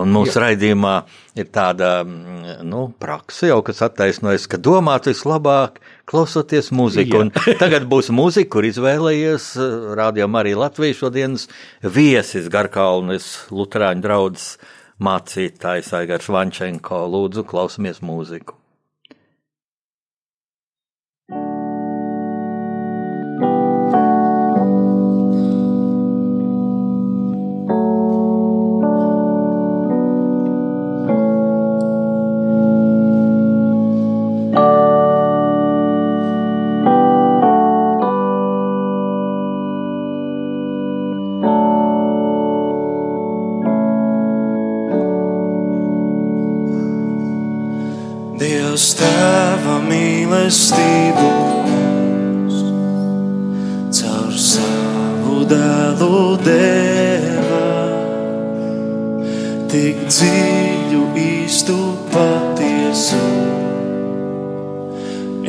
[0.00, 0.44] Un mūsu Jā.
[0.46, 0.94] raidījumā
[1.38, 7.26] ir tāda nu, praksa, jau, kas attaisnojas, ka domāt vislabāk, klausoties mūziku.
[7.62, 9.50] Tagad būs mūzika, kur izvēlējies
[10.00, 11.48] rādījumā arī Latvijas šodienas
[11.84, 14.54] viesis Garkalnes Lutāņu draugs
[15.00, 17.04] mācītājs Aigars Vančenko.
[17.10, 18.59] Lūdzu, klausamies mūziku!
[50.30, 51.28] Mīlestību
[53.98, 57.62] caur savu dēlu deva,
[59.72, 61.78] tik dziļu īstu
[62.14, 63.22] patiesu.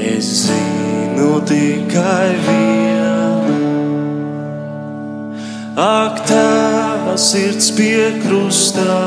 [0.02, 3.60] Es zinu tikai vienu,
[5.78, 8.98] ak, tava sirds pie krustā,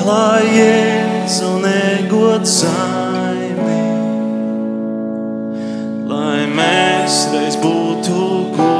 [0.00, 2.97] klājies un negod zāle.
[7.08, 8.16] Mēs reiz būtu
[8.52, 8.77] godībā.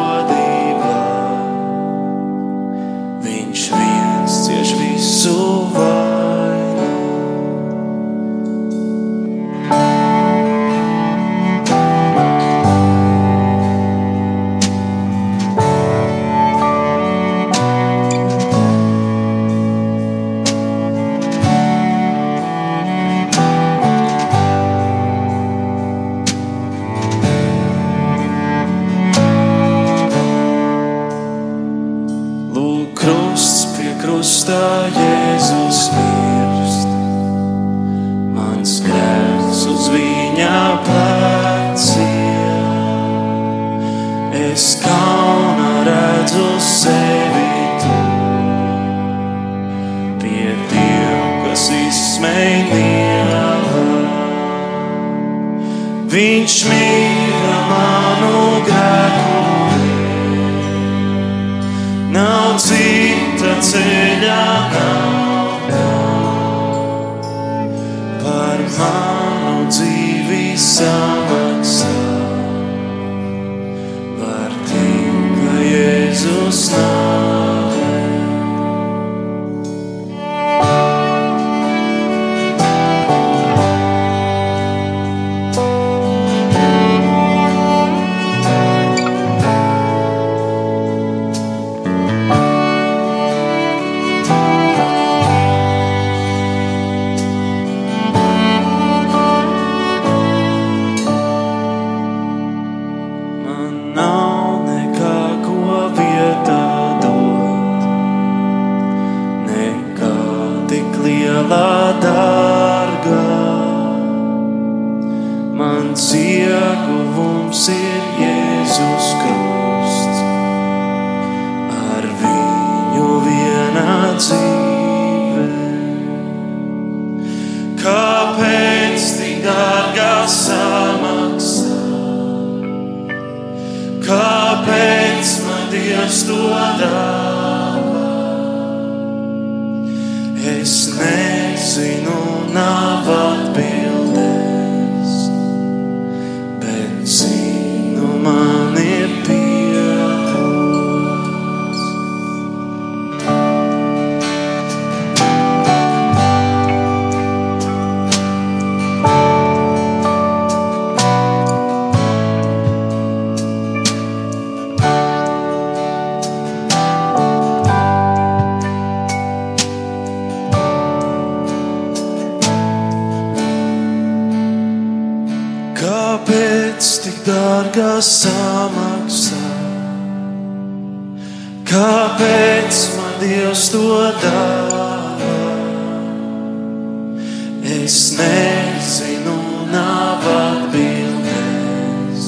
[187.88, 189.34] Es nezinu,
[189.72, 192.26] nav atbildēs,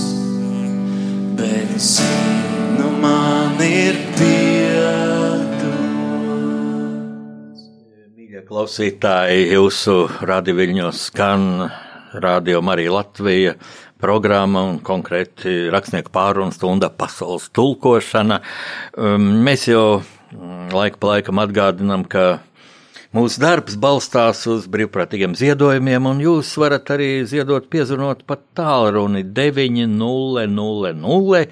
[1.36, 5.68] bet zinu, man ir piedots.
[8.16, 9.98] Mīļie klausītāji, jūsu
[10.32, 11.46] radioviļņos skan
[12.24, 13.52] Radio Marija Latvija
[14.00, 18.40] programma un konkrēti rakstnieku pārunu stunda pasaules tulkošana.
[18.96, 22.38] Um, Mēs jau mm, laika pa laikam atgādinām, ka
[23.16, 31.46] mūsu darbs balstās uz brīvprātīgiem ziedojumiem, un jūs varat arī ziedot piezvanot pat tālruni 900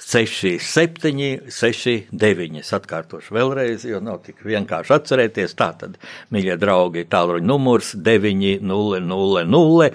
[0.00, 2.60] 67, 69.
[2.62, 5.52] Es atkārtošu vēlreiz, jo nav tik vienkārši atcerēties.
[5.58, 5.98] Tātad,
[6.32, 9.90] mīļie draugi, tālruņa numurs 900,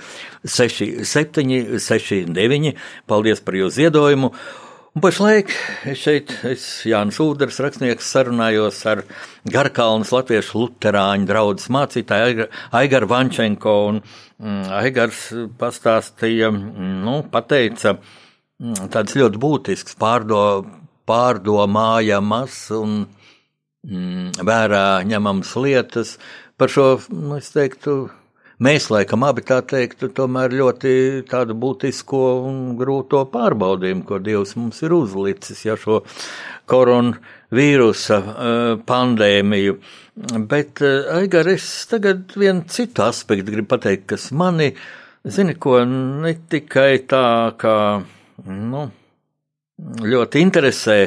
[0.45, 2.75] 67, 69.
[3.09, 4.31] Paldies par jūsu ziedojumu!
[4.95, 5.49] Pašlaik
[5.99, 9.01] šeit, es Jānis Udrs, rakstnieks, sarunājos ar
[9.51, 12.45] Garkalnas latviešu luterāņu draugu mācītāju
[12.79, 13.73] Aigaru Vančenko.
[13.89, 13.99] Un,
[14.39, 15.19] mm, Aigars
[15.59, 17.97] pastāstīja, mm, nu, pateica,
[18.63, 20.39] mm, tāds ļoti būtisks pārdo,
[21.03, 26.15] pārdomājamas un mm, vērā ņemams lietas
[26.55, 28.05] par šo, nu, es teiktu,
[28.63, 30.91] Mēs, laikam, abi tā teiktu, tomēr ļoti
[31.27, 35.99] tādu būtisko un grūto pārbaudījumu, ko Dievs mums ir uzlicis, ja šo
[36.71, 39.75] koronavīrusa uh, pandēmiju.
[40.47, 44.71] Bet, uh, Aigar, es tagad vienu citu aspektu gribu pateikt, kas mani,
[45.27, 47.25] zini, ko ne tikai tā,
[47.59, 47.77] kā,
[48.47, 48.85] nu,
[49.99, 50.99] ļoti interesē,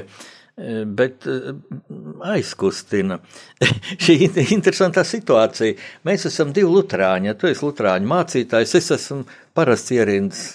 [0.98, 1.26] bet
[2.34, 3.20] aizkustina.
[4.04, 5.76] Šī ir interesantā situācija.
[6.08, 7.30] Mēs esam divi luterāņi.
[7.30, 9.22] Ja tu esi luterāņu mācītājs, es esmu
[9.56, 10.46] parasts ierindas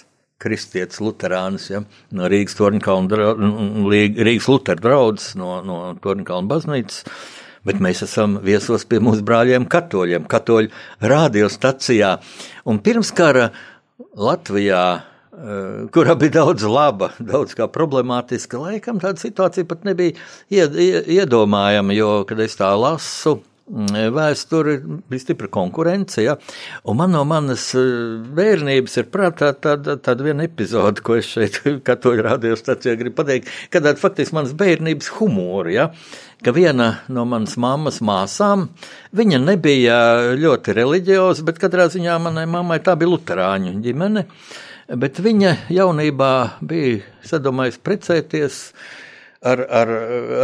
[0.44, 1.80] kristietis luterānis ja,
[2.12, 3.20] no Rīgas Torņkalna,
[4.26, 7.04] Rīgas Lutera draudzes, no, no Torņkalna baznīcas.
[7.64, 10.68] Bet mēs esam viesos pie mūsu brāļiem katoļiem, katoļu
[11.00, 12.10] radiostacijā.
[12.68, 13.48] Un pirms kara
[14.20, 14.84] Latvijā
[15.94, 18.60] kurā bija daudz laba, daudz kā problemātiska.
[18.60, 20.14] Laikam tāda situācija pat nebija
[20.50, 24.74] iedomājama, jo, kad es tā lasu, vēsturi
[25.08, 26.20] bija stipra konkurence.
[26.22, 26.34] Ja?
[26.84, 32.26] Un man no manas bērnības ir prātā tāda, tāda viena epizode, ko es šeit katoļu
[32.28, 35.72] radiostacijā gribu pateikt, kad tāda faktiski manas bērnības humora.
[35.72, 35.88] Ja?
[36.44, 38.68] Ka viena no manas mammas māsām,
[39.16, 39.96] viņa nebija
[40.36, 44.28] ļoti reliģioza, bet katrā ziņā manai mammai tā bija luterāņu ģimene.
[44.28, 48.60] Uh, bet viņa jaunībā bija sadomājis precēties
[49.44, 49.92] ar, ar,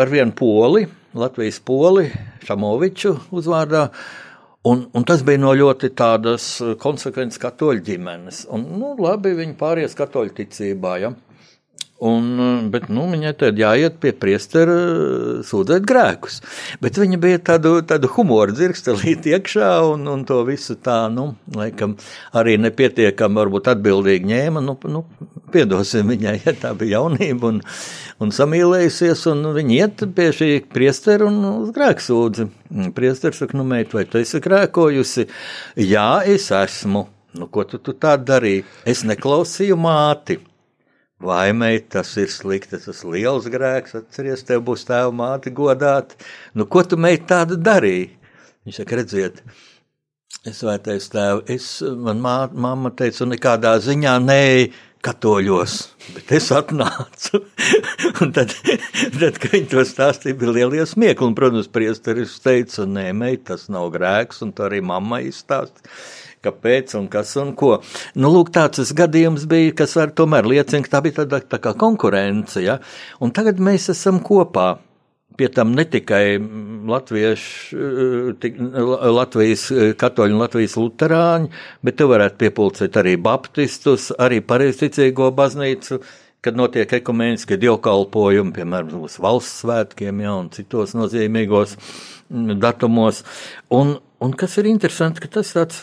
[0.04, 0.86] ar vienu poli,
[1.18, 2.08] Latvijas poli,
[2.46, 3.88] Šamoviču uzvārdā.
[4.68, 6.46] Un, un tas bija no ļoti tādas
[6.82, 8.42] konsekvences katoļu ģimenes.
[8.52, 10.98] Un, nu, labi, viņi pāries katoļu ticībā.
[11.00, 11.14] Ja?
[12.00, 14.76] Un, bet nu, viņai tad jāiet pie priestera
[15.44, 16.38] sūdzēt grēkus.
[16.80, 21.98] Bet viņa bija tādu, tādu humoru dzirkstelīt iekšā un, un to visu tā, nu, laikam,
[22.32, 24.64] arī nepietiekami varbūt atbildīgi ņēma.
[24.64, 25.04] Nu, nu,
[25.52, 27.60] piedosim viņai, ja tā bija jaunība un,
[28.24, 32.48] un samīlējusies, un viņa iet pie šī priestera un uz grēku sūdzi.
[32.96, 35.28] Priesteris saka, nu, meit, vai tu esi grēkojusi?
[35.84, 37.10] Jā, es esmu.
[37.36, 38.64] Nu, ko tu, tu tā darīji?
[38.88, 40.40] Es neklausīju māti.
[41.20, 46.14] Meit, tas ir slikti, tas ir liels grēks, atceries, tev būs tēva māte godāt.
[46.56, 48.08] Nu, ko tu meit tādu darīji?
[48.64, 49.42] Viņš saka, redziet,
[50.48, 51.66] es vērtēju tēvu, es,
[52.06, 54.46] man mā, mamma teica, nekādā ziņā nē,
[55.04, 55.76] katoļos,
[56.16, 57.42] bet es atnācu.
[58.24, 58.56] un tad,
[59.20, 63.68] tad, kad viņi to stāstīja, bija lielie smiekli, un, protams, priesteris teica, nē, meit, tas
[63.72, 65.92] nav grēks, un to arī mamma izstāstīja
[66.44, 67.78] kāpēc un kas un ko.
[68.16, 71.74] Nu, lūk, tāds gadījums bija, kas var tomēr liecina, ka tā bija tāda tā kā
[71.78, 72.80] konkurence, ja?
[73.20, 74.78] un tagad mēs esam kopā.
[75.38, 76.36] Pie tam ne tikai
[76.90, 77.76] latviešu,
[79.14, 79.62] Latvijas
[79.96, 81.48] katoļu un Latvijas luterāņu,
[81.86, 86.00] bet te varētu piepulcēt arī baptistus, arī pareizticīgo baznīcu,
[86.44, 93.22] kad notiek ekumēniski dievkalpojumi, piemēram, uz valsts svētkiem ja, un citos nozīmīgos mm, datumos.
[93.76, 95.82] Un, un kas ir interesanti, ka tas tāds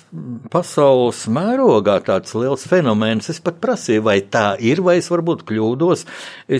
[0.54, 3.30] pasaules mērogā tāds liels fenomens.
[3.34, 6.06] Es pat prasīju, vai tā ir, vai es varbūt kļūdos.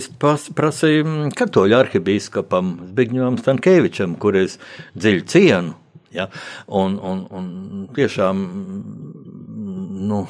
[0.00, 4.58] Es pas, prasīju mm, katoļu arhibīskapam Zbigņovam Stankēvičam, kur es
[4.98, 5.76] dziļi cienu.
[6.14, 6.30] Ja?
[6.66, 8.42] Un, un, un tiešām,
[10.08, 10.24] nu,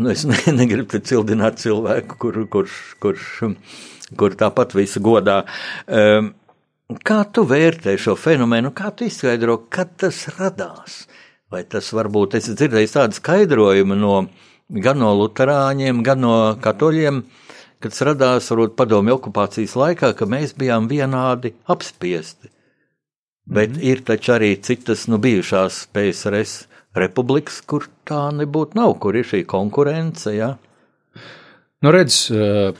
[0.00, 3.24] Nu, es ne, negribu cildināt cilvēku, kur, kurš, kurš,
[4.16, 5.42] kur tāpat visu godā.
[5.84, 6.30] Um,
[7.06, 11.04] kā tu vērtē šo fenomenu, kā tu izskaidro, kad tas radās?
[11.50, 14.14] Vai tas varbūt es dzirdēju tādu skaidrojumu no,
[14.70, 17.24] gan no luterāņiem, gan no katoļiem,
[17.82, 22.50] kad tas radās varbūt padomju okupācijas laikā, ka mēs bijām vienādi apspiesti.
[23.50, 29.16] Bet mm ir taču arī citas nu, bijušās PSRS republikas, kur tā nebūtu nav, kur
[29.16, 30.30] ir šī konkurence.
[30.36, 30.56] Ja?
[31.82, 32.72] Nu, redz, eh,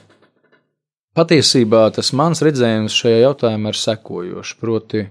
[1.17, 4.55] patiesībā tas mans redzējums šajā jautājumā ir sekojošs.
[4.61, 5.03] Proti,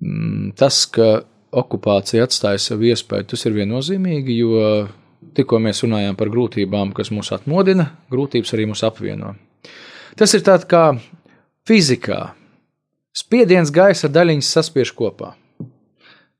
[0.00, 4.62] mm, tas, ka okupācija atstāja savu iespēju, tas ir viennozīmīgi, jo
[5.34, 9.34] tikko mēs runājām par grūtībām, kas mūs atmodina, grūtības arī mūs apvieno.
[10.18, 10.86] Tas ir tāds kā
[11.68, 12.34] fizikā.
[13.14, 15.34] Spiediens gaisa daļiņas saspiež kopā.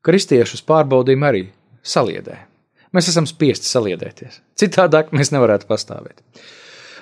[0.05, 1.45] Kristiešus pārbaudījumi arī
[1.85, 2.37] saliedē.
[2.95, 4.41] Mēs esam spiesti saliedēties.
[4.59, 6.21] Citādāk mēs nevarētu pastāvēt.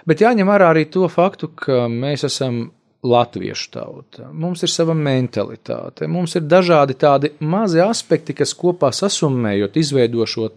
[0.09, 2.65] Bet jāņem vērā arī to faktu, ka mēs esam
[3.03, 4.29] latviešu tauta.
[4.31, 10.47] Mums ir sava mentalitāte, mums ir dažādi tādi mazi aspekti, kas kopā sasummējot, izveido šo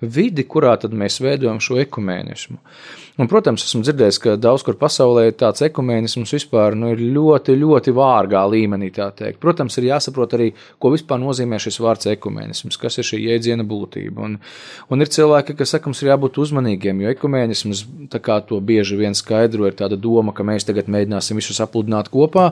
[0.00, 2.60] vidi, kurā mēs veidojam šo ekumēnismu.
[3.16, 7.94] Un, protams, esmu dzirdējis, ka daudz kur pasaulē tāds ekumēnisms vispār nu, ir ļoti, ļoti
[7.96, 8.90] vārgā līmenī.
[9.40, 10.50] Protams, ir jāsaprot arī,
[10.82, 14.26] ko vispār nozīmē šis vārds ekumēnisms, kas ir šī jēdziena būtība.
[14.28, 14.36] Un,
[14.92, 17.86] un ir cilvēki, kas saka, mums ir jābūt uzmanīgiem, jo ekumēnisms,
[18.20, 22.50] kā to bieži vien skaidro, ir tāda doma, ka mēs tagad mēģināsim visus apludināt kopā.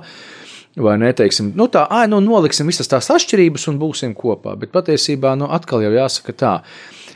[0.80, 4.56] Vai neteiksim, nu tā, ah, nu noliksim visas tās atšķirības un būsim kopā.
[4.58, 6.54] Bet patiesībā, nu atkal jau jāsaka tā,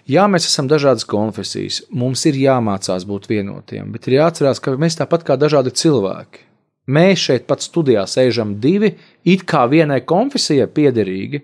[0.08, 4.96] Jā, mēs esam dažādas konfesijas, mums ir jāmācās būt vienotiem, bet ir jāatcerās, ka mēs
[4.96, 6.46] tāpat kā dažādi cilvēki.
[6.88, 8.94] Mēs šeit pat studijā sēžam divi,
[9.28, 11.42] it kā vienai konfesijai piederīgi,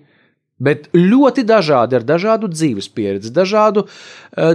[0.64, 4.54] bet ļoti dažādi ar dažādu dzīves pieredzi, dažādu eh,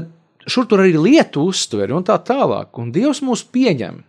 [0.49, 2.73] šur tur arī lietu uztveri un tā tālāk.
[2.81, 4.01] Un Dievs mūs pieņem.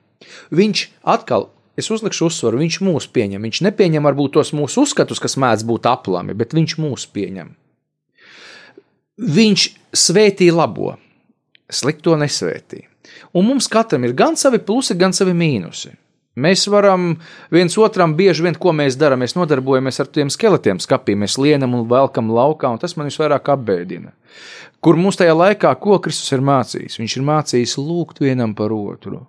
[0.57, 3.45] Viņš atkal es uzlikšu uzsvaru, viņš mūs pieņem.
[3.45, 7.53] Viņš nepieņem varbūt tos mūsu uzskatus, kas mēdz būt aplami, bet viņš mūs pieņem.
[9.21, 10.95] Viņš svētī labo,
[11.71, 12.87] slikto nesvētī.
[13.35, 15.93] Un mums katram ir gan savi plusi, gan savi mīnusi.
[16.41, 17.17] Mēs varam
[17.51, 20.79] viens otram bieži vien, ko mēs darām, mēs nodarbojamies ar tiem skeletiem,
[21.19, 24.15] mēs lienam un velkam laukā, un tas man visvairāk apbēdina.
[24.81, 27.01] Kur mums tajā laikā, ko Kristus ir mācījis?
[27.03, 29.27] Viņš ir mācījis lūgt vienam par otru.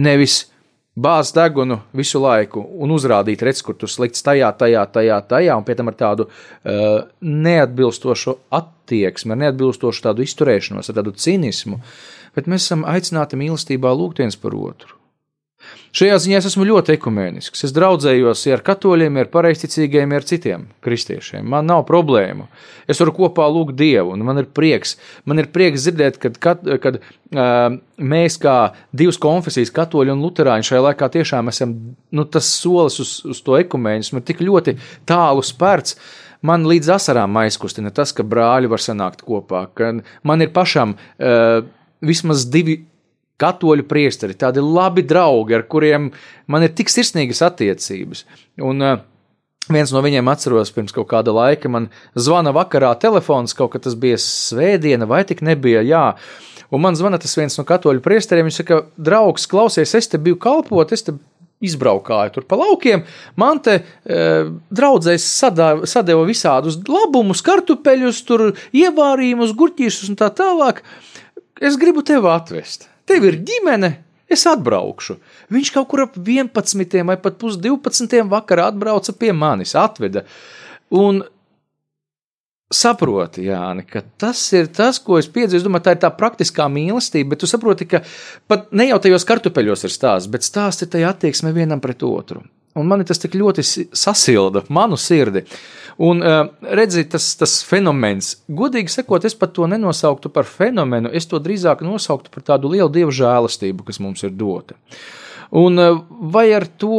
[0.00, 0.46] Nevis
[0.94, 5.66] bāzt degunu visu laiku un uzrādīt, redz, kur tu slikts tajā, tajā, tajā, tajā, un
[5.66, 11.80] pēc tam ar tādu uh, neatbilstošu attieksmi, ar neatbilstošu tādu izturēšanos, ar tādu cinismu,
[12.36, 15.03] bet mēs esam aicināti mīlestībā lūgt viens par otru.
[15.94, 17.64] Šajā ziņā es esmu ļoti ekumēnisks.
[17.66, 21.46] Es draudzējos ar katoļiem, ar pareizticīgiem, ar citiem kristiešiem.
[21.50, 22.48] Man nav problēmu.
[22.90, 24.96] Es varu kopā lūgt Dievu, un man ir prieks.
[25.28, 28.56] Man ir prieks dzirdēt, kad, kad, kad uh, mēs, kā
[28.96, 31.76] divas konfesijas, katoļi un luterāņi, šajā laikā tiešām esam,
[32.14, 34.76] nu, tas solis uz, uz to ekumēnismu ir tik ļoti
[35.08, 35.98] tālu spērts.
[36.44, 39.94] Man līdz asarām aizkustina tas, ka brāļi var sanākt kopā, ka
[40.28, 41.62] man ir pašam uh,
[42.04, 42.82] vismaz divi
[43.40, 46.12] katoļu priesteri, tādi labi draugi, ar kuriem
[46.46, 48.24] man ir tik sirsnīgas attiecības.
[48.62, 49.02] Un, uh,
[49.64, 54.18] Viens no viņiem atceros, pirms kaut kāda laika man zvana vakarā telefons, kaut kas bija
[54.20, 55.80] svētdiena, vai tik nebija.
[55.80, 56.02] Jā.
[56.68, 58.50] Un man zvana tas viens no katoļu priesteriem.
[58.50, 61.16] Viņš saka, draugs, klausies, es te biju kalpot, es te
[61.64, 63.06] izbraukāju tur pa laukiem.
[63.40, 64.22] Man te e,
[64.68, 70.84] draudzēs sadeva visādus labumus, kartupeļus, tur ievārījumus, gurķīšus un tā tālāk.
[71.64, 73.92] Es gribu tevi atvest tev ir ģimene,
[74.30, 75.18] es atbraukšu.
[75.54, 76.98] Viņš kaut kur ap 11.
[77.06, 80.24] vai pat pusdivpadsmitiem vakarā atbrauca pie manis, atveda.
[80.94, 81.22] Un
[82.74, 85.60] saproti, Jāni, ka tas ir tas, ko es piedzīvoju.
[85.60, 88.02] Es domāju, tā ir tā praktiskā mīlestība, bet tu saproti, ka
[88.50, 92.42] pat ne jau tajos kartupeļos ir stāsts, bet stāsts ir tajā attieksmē vienam pret otru.
[92.74, 93.62] Un man tas tik ļoti
[93.94, 95.44] sasilda manu sirdi.
[96.02, 101.28] Un uh, redziet, tas, tas fenomens, godīgi sakot, es pat to nenosauktu par fenomenu, es
[101.30, 104.74] to drīzāk nosauktu par tādu lielu dievu žēlastību, kas mums ir dota.
[105.54, 106.00] Un uh,
[106.34, 106.98] vai ar to,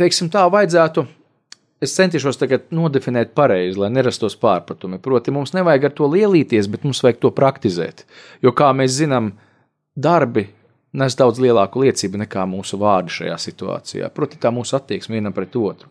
[0.00, 1.04] teiksim, tā vajadzētu
[1.84, 5.00] es centīšos tagad nodefinēt pareizi, lai nerastos pārpratumi.
[5.02, 8.06] Proti, mums nevajag ar to lielīties, bet mums vajag to praktizēt.
[8.44, 9.34] Jo, kā mēs zinām,
[9.96, 10.48] darbi
[10.96, 14.08] nes daudz lielāku liecību nekā mūsu vārdi šajā situācijā.
[14.14, 15.90] Proti, tā mūsu attieksme vienam pret otru.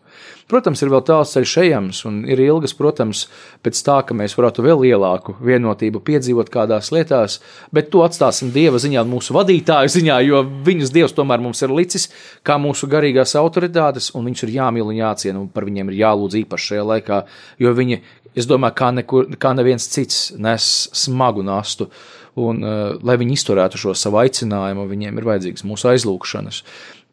[0.50, 3.24] Protams, ir vēl tāls ceļš ejams, un ir ilgas, protams,
[3.66, 7.40] pēc tā, ka mēs varētu vēl lielāku vienotību piedzīvot kādās lietās,
[7.74, 12.06] bet to atstāsim Dieva ziņā mūsu vadītāju ziņā, jo viņus Dievs tomēr mums ir licis
[12.46, 16.38] kā mūsu garīgās autoritātes, un viņš ir jāmīl un jāciena, un par viņiem ir jālūdz
[16.44, 17.22] īpaši šajā laikā,
[17.66, 18.00] jo viņi,
[18.38, 21.90] es domāju, kā, nekur, kā neviens cits nes smagu nastu
[22.36, 26.60] un uh, lai viņi izturētu šo savu aicinājumu, viņiem ir vajadzīgas mūsu aizlūgšanas.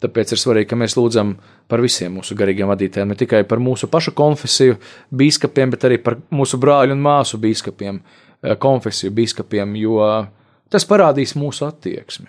[0.03, 1.37] Tāpēc ir svarīgi, ka mēs lūdzam
[1.71, 4.75] par visiem mūsu garīgiem vadītājiem, ne tikai par mūsu pašu konfesiju,
[5.15, 10.03] biskupiem, bet arī par mūsu brāļu un māsu biskupiem, uh, konfesiju biskupiem, jo
[10.73, 12.27] tas parādīs mūsu attieksmi.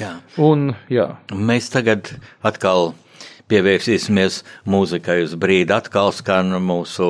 [0.00, 0.14] Jā.
[0.40, 1.10] Un, jā.
[1.36, 2.08] Mēs tagad
[2.42, 2.94] atkal
[3.52, 5.74] pievērsīsimies mūzikai uz brīdi.
[5.76, 7.06] Atkal skan mūsu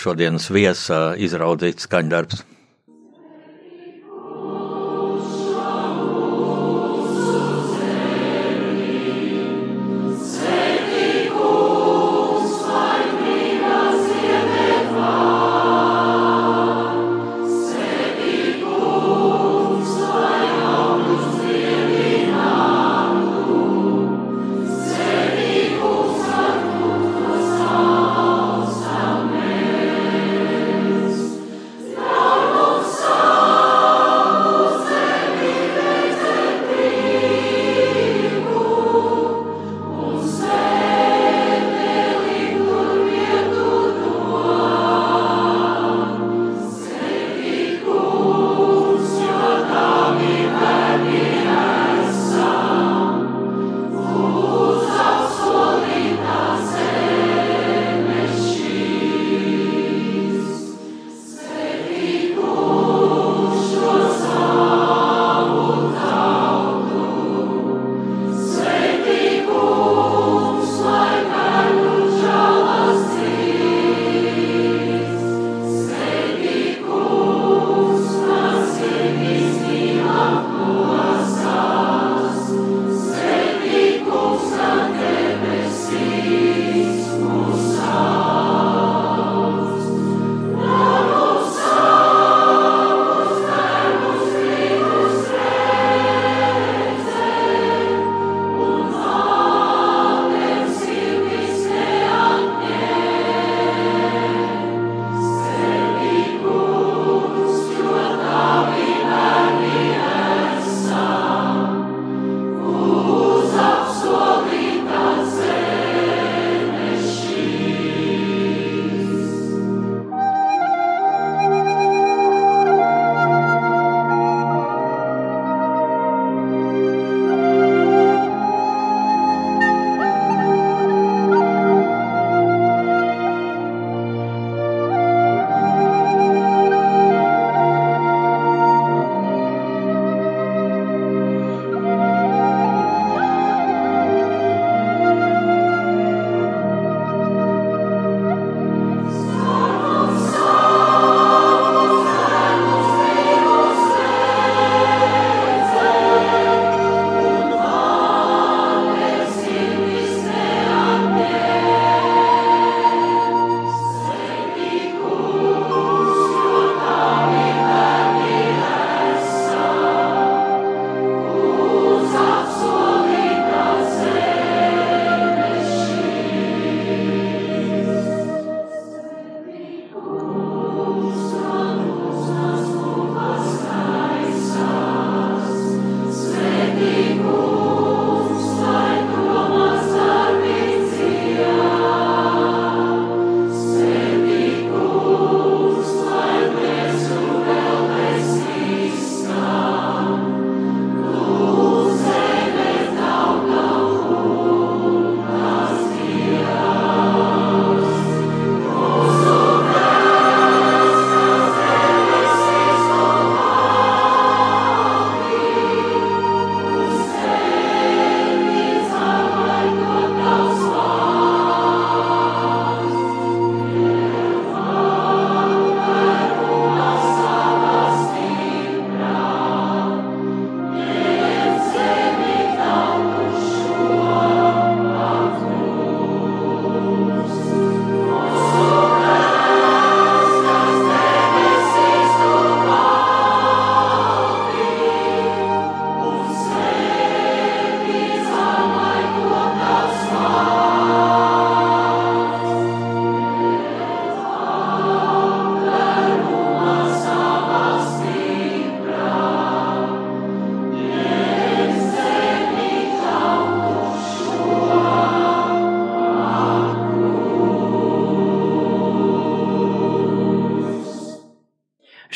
[0.00, 2.44] šodienas viesa izraudzīts skaņdarbs.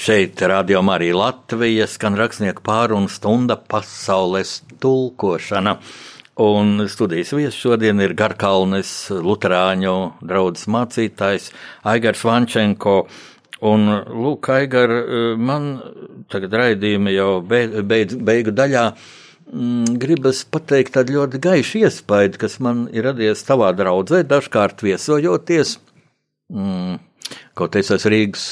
[0.09, 5.75] Šeit rādījumā arī Latvijas skan rakstnieku pārunu stunda pasaules tulkošana.
[6.41, 9.93] Un studijas viesis šodien ir Garkalnes Lutāņu
[10.31, 11.51] draugs mācītājs
[11.93, 12.95] Aigars Vančenko.
[13.69, 13.85] Un,
[14.25, 14.95] lūk, Aigar,
[15.37, 15.67] man
[16.33, 22.87] tagad raidījuma jau beidz, beigu daļā mm, gribas pateikt tādu ļoti gaišu iespēju, kas man
[22.97, 25.77] ir radies tavā draudzē, dažkārt viesojoties.
[26.49, 26.97] Mm,
[27.61, 28.49] kaut es esmu Rīgas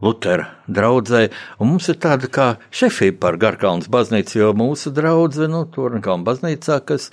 [0.00, 1.26] Lutera draudzē,
[1.60, 6.80] un mums ir tāda kā šefība par Garkalnas baznīcu, jo mūsu draudze, nu, Tornkalna baznīcā,
[6.88, 7.10] kas,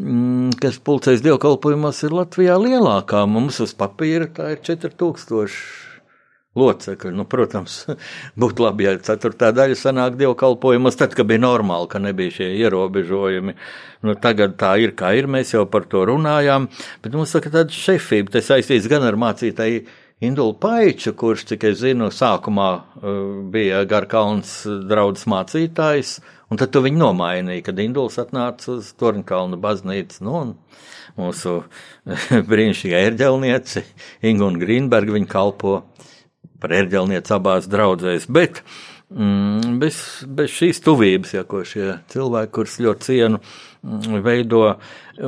[0.00, 3.26] mm, kas pulcēs dievkalpojumos, ir Latvijā lielākā.
[3.28, 5.90] Mums uz papīra tā ir 4000
[6.56, 7.12] locekļi.
[7.16, 7.78] Nu, protams,
[8.40, 13.56] būtu labi, ja ceturtā daļa sanāk dievkalpojumos, tad, kad bija normāli, ka nebija šie ierobežojumi.
[14.08, 16.68] Nu, tagad tā ir, kā ir, mēs jau par to runājām,
[17.04, 19.84] bet mums saka tāda šefība, tas saistīts gan ar mācītāju
[20.22, 23.14] Indulu Paiču, kurš, cik es zinu, sākumā uh,
[23.50, 30.22] bija Garkalns draugs mācītājs, un tad tu viņu nomainīji, kad Induls atnāca uz Tornkalnu baznīcu,
[30.22, 30.44] nu,
[31.18, 31.56] mūsu
[32.52, 33.82] brīnišķīgā ērģelniece
[34.30, 35.80] Inga un Grīnberga viņa kalpo
[36.62, 38.62] par ērģelnieci abās draudzēs, bet
[39.10, 39.98] mm, bez,
[40.30, 43.42] bez šīs tuvības, ja ko šie cilvēki, kurus ļoti cienu,
[43.82, 44.62] mm, veido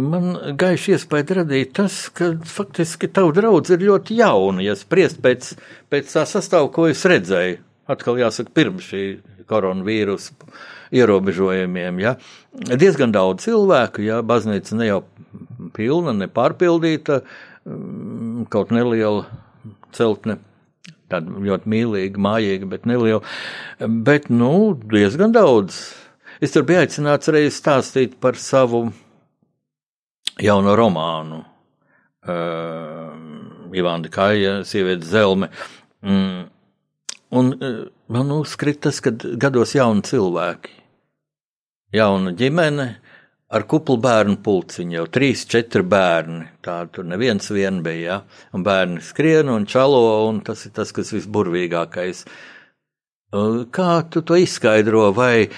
[0.03, 5.53] man gaiši iespēja radīt tas, ka faktiski tavu draudz ir ļoti jauna, ja spriest pēc,
[5.92, 7.61] pēc tā sastāvu, ko es redzēju.
[7.90, 9.03] Atkal jāsaka, pirms šī
[9.51, 10.32] koronavīrusa
[10.95, 12.14] ierobežojumiem, ja
[12.55, 15.03] diezgan daudz cilvēku, ja baznīca ne jau
[15.76, 17.20] pilna, ne pārpildīta,
[17.66, 19.26] mm, kaut neliela
[19.95, 20.38] celtne
[21.12, 23.22] tāda ļoti mīlīga, mājīga, bet neliela.
[23.78, 25.82] Bet, nu, diezgan daudz.
[26.42, 28.88] Es tur biju aicināts reiz stāstīt par savu
[30.41, 31.43] jauno romānu.
[32.24, 33.12] Uh,
[33.74, 35.51] Ivāna Kāja, sieviete Zelme.
[36.05, 36.47] Mm.
[37.35, 40.72] Un uh, man uzkrita tas, ka gados jauni cilvēki,
[41.95, 42.89] jauna ģimene
[43.55, 46.47] ar kuplu bērnu pulciņu, jau trīs, četri bērni.
[46.64, 48.49] Tā tur neviens vien bija, ja?
[48.57, 52.24] un bērni skrien un čalo, un tas ir tas, kas visburvīgākais.
[52.24, 52.53] Uh,
[53.74, 55.09] Kā tu to izskaidro?
[55.16, 55.49] Vai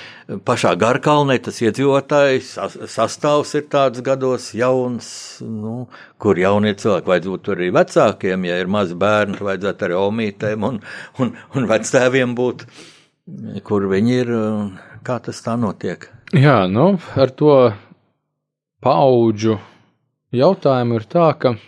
[0.48, 2.54] pašā Garkalnē tas iedzīvotājs
[2.88, 5.08] sastāvs ir tāds gados jauns,
[5.44, 5.84] nu,
[6.22, 10.80] kur jaunie cilvēki vajadzētu būt arī vecākiem, ja ir mazi bērni, vajadzētu arī omītēm un,
[11.20, 12.64] un, un vectēviem būt,
[13.68, 14.34] kur viņi ir,
[15.04, 16.08] kā tas tā notiek?
[16.32, 17.60] Jā, nu, ar to
[18.80, 19.60] paudžu
[20.32, 21.58] jautājumu ir tā, ka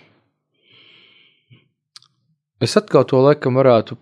[2.65, 4.01] es atkal to laikam varētu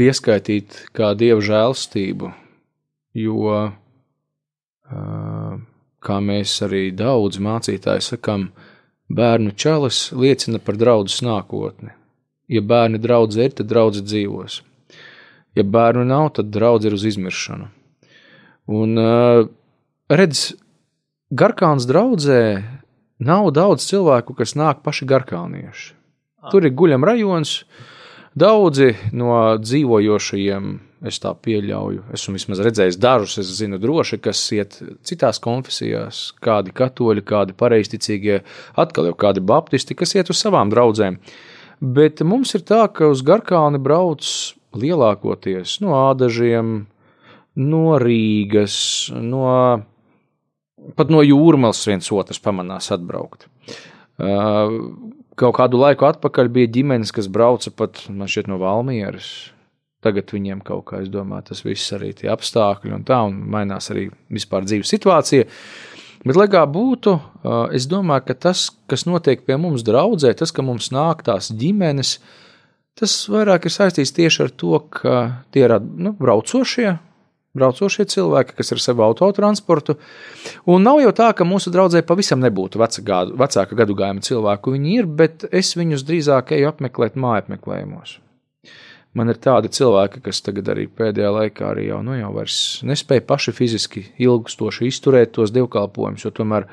[0.00, 2.30] pieskaitīt kā dievu žēlstību,
[3.20, 3.58] jo,
[6.00, 8.48] kā mēs arī daudz mācītāji sakām,
[9.12, 11.92] bērnu čalis liecina par draudzes nākotni.
[12.50, 14.62] Ja bērni draudzē ir, tad draudzē dzīvos.
[15.58, 17.68] Ja bērnu nav, tad draudzē ir uz izmiršanu.
[18.70, 18.98] Un
[20.10, 20.50] redz,
[21.30, 22.42] Garkāns draudzē
[23.22, 25.92] nav daudz cilvēku, kas nāk paši garkānieši.
[26.50, 27.99] Tur ir guļam rajons, uh,
[28.38, 30.66] Daudzi no dzīvojošajiem,
[31.10, 34.76] es tā pieļauju, esmu vismaz redzējis dažus, es zinu droši, kas iet
[35.06, 38.40] citās konfesijās, kādi katoļi, kādi pareizticīgie,
[38.78, 41.18] atkal jau kādi baptisti, kas iet uz savām draudzēm.
[41.80, 44.22] Bet mums ir tā, ka uz Garkāni brauc
[44.78, 46.74] lielākoties no ādažiem,
[47.58, 48.76] no Rīgas,
[49.10, 49.46] no,
[50.94, 53.48] pat no jūrmālas viens otrs pamanās atbraukt.
[54.20, 54.70] Uh,
[55.40, 59.30] Kaut kādu laiku atpakaļ bija ģimenes, kas brauca pat no Valmieras.
[60.04, 63.90] Tagad viņiem kaut kā, es domāju, tas viss arī tie apstākļi un tā, un mainās
[63.92, 65.48] arī vispār dzīves situācija.
[66.24, 67.14] Bet, lai kā būtu,
[67.76, 72.18] es domāju, ka tas, kas notiek pie mums draudzē, tas, ka mums nāk tās ģimenes,
[73.00, 75.20] tas vairāk ir saistīts tieši ar to, ka
[75.52, 76.98] tie ir nu, braucošie,
[77.56, 79.96] braucošie cilvēki, kas ir savu autotransportu.
[80.70, 84.74] Un nav jau tā, ka mūsu draudzē pavisam nebūtu gadu, vecāka gadu gājuma cilvēku.
[84.76, 88.18] Viņi ir, bet es viņus drīzāk eju apmeklēt māju apmeklējumos.
[89.18, 92.30] Man ir tādi cilvēki, kas tagad arī pēdējā laikā arī jau, nu, jau
[92.86, 96.68] nespēja paši fiziski ilgstoši izturēt tos dievkalpojumus, jo tomēr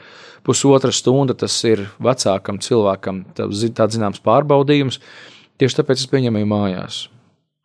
[0.46, 5.02] pusotra stunda tas ir vecākam cilvēkam tāds zināms pārbaudījums.
[5.58, 7.08] Tieši tāpēc es pieņemu mājās.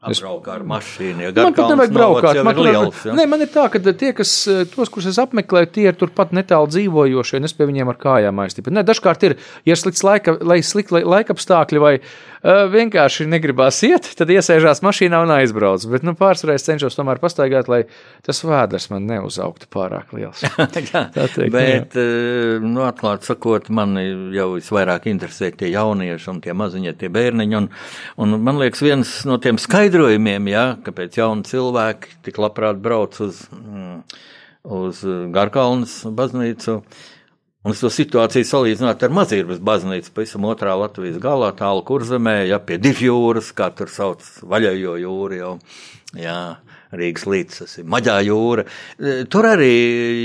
[0.03, 1.29] Apbraukt ar mašīnu.
[1.29, 2.27] Ja man pat nevajag braukt.
[2.43, 3.13] Man, ir liels, ja?
[3.15, 4.33] Nē, man ir tā, ka tie, kas
[4.73, 8.43] tos, kurus es apmeklēju, tie ir turpat netālu dzīvojošie, un es pie viņiem ar kājām
[8.43, 8.75] aiztipu.
[8.75, 9.37] Nē, dažkārt ir,
[9.69, 11.95] ja slikts laika, lai slikti laika apstākļi vai
[12.43, 15.85] vienkārši negribās iet, tad iesēžās mašīnā un aizbrauc.
[15.93, 17.85] Bet, nu, pārsvarā es cenšos tomēr pastaigāt, lai
[18.27, 20.43] tas vēders man neuzaugtu pārāk liels.
[20.47, 22.59] jā, teikt, bet, jā.
[22.65, 23.95] nu, atklāt sakot, man
[24.35, 27.71] jau visvairāk interesē tie jaunieši un tie maziņie tie bērniņi, un,
[28.27, 33.45] un man liekas viens no tiem skaidrojumiem, ja, kāpēc jauni cilvēki tik labprāt brauc uz,
[33.55, 34.03] mm,
[34.83, 36.81] uz Garkalnas baznīcu.
[37.63, 42.81] Un to situāciju salīdzinātu ar Mazīras baznīcu, pavisam otrā Latvijas galā, tālu kurzemē, ja pie
[42.83, 45.57] divjūras, kā tur sauc vaļajo jūru jau.
[46.19, 46.39] Jā.
[46.93, 48.67] Rīgas līdz, tas ir Maģā jūra.
[49.33, 49.71] Tur arī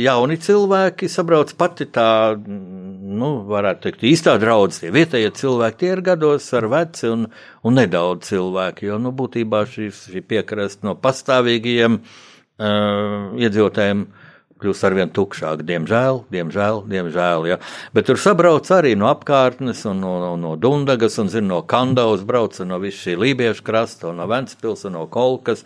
[0.04, 4.82] jauni cilvēki sabrauc pati tā, nu, varētu teikt, īstā draudzes.
[4.84, 7.24] Tie vietējie cilvēki, tie ir gados ar veci un,
[7.64, 14.27] un nedaudz cilvēki, jo, nu, būtībā šī, šī piekrasts no pastāvīgajiem uh, iedzīvotājiem uh,
[14.62, 15.64] kļūst arvien tukšāk.
[15.68, 17.48] Diemžēl, diemžēl, diemžēl.
[17.52, 17.58] Ja.
[17.96, 22.26] Bet tur sabrauc arī no apkārtnes, un no, no, no Dundagas, un zin, no Kandavas
[22.28, 25.64] brauc no visu šī Lībiešu krasta, no Ventspils, no Kolkas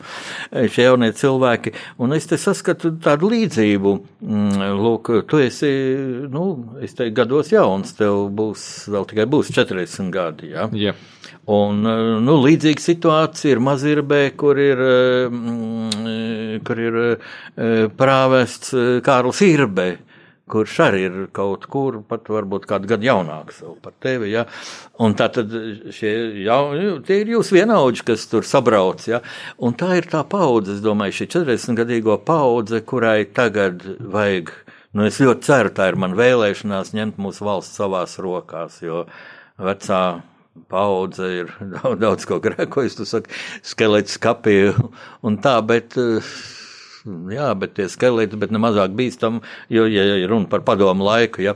[0.51, 1.75] šie jaunie cilvēki.
[2.01, 3.95] Un es te saskatu tādu līdzību.
[4.21, 5.71] Mm, lūk, tu esi,
[6.31, 6.45] nu,
[6.83, 10.53] es teiktu, gados jauns, tev būs, vēl tikai būs 40 gadi.
[10.55, 10.69] Ja.
[10.75, 10.99] Yeah.
[11.49, 11.81] Un,
[12.21, 14.83] nu, līdzīga situācija ir Mazirbē, kur ir,
[15.31, 16.99] mm, kur ir
[17.97, 18.75] prāvests
[19.05, 19.89] Kārls Irbe
[20.51, 24.31] kurš arī ir kaut kur, pat varbūt kādu gadu jaunāks par tevi.
[24.33, 24.45] Ja?
[25.03, 25.53] Un tā tad
[25.95, 26.13] šie
[26.45, 26.61] jau,
[27.07, 29.05] tie ir jūs vienaudži, kas tur sabrauc.
[29.09, 29.21] Ja?
[29.63, 34.51] Un tā ir tā paudze, es domāju, šī 40 gadīgo paudze, kurai tagad vajag,
[34.97, 39.05] nu es ļoti ceru, tā ir man vēlēšanās ņemt mūsu valsts savās rokās, jo
[39.61, 40.03] vecā
[40.71, 43.35] paudze ir daudz, daudz ko grēkojusi, tu saki,
[43.73, 44.63] skelets kapī
[45.25, 45.99] un tā, bet.
[47.01, 49.39] Jā, bet tie skeleti, bet ne mazāk bīstami,
[49.73, 51.55] jo, ja ir runa par padomu laiku, ja,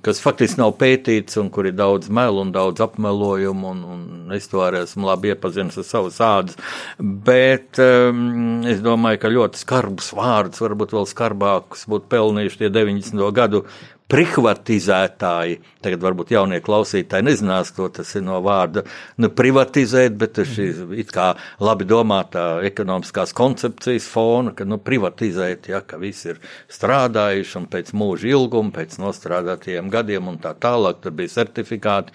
[0.00, 4.48] kas faktiski nav pētīts un kur ir daudz melu un daudz apmelojumu, un, un es
[4.48, 6.56] to arī esmu labi iepazinis ar savu sādas,
[6.96, 13.28] bet um, es domāju, ka ļoti skarbus vārdus, varbūt vēl skarbākus būtu pelnījuši tie 90.
[13.36, 13.66] gadu
[14.12, 18.84] privatizētāji, tagad varbūt jaunie klausītāji nezinās, ko tas ir no vārda
[19.22, 20.68] nu, privatizēt, bet šī
[21.02, 21.32] it kā
[21.62, 26.40] labi domātā ekonomiskās koncepcijas fona, ka nu, privatizēt, ja, ka visi ir
[26.72, 32.14] strādājuši un pēc mūža ilguma, pēc nostrādātajiem gadiem un tā tālāk, tur bija certifikāti.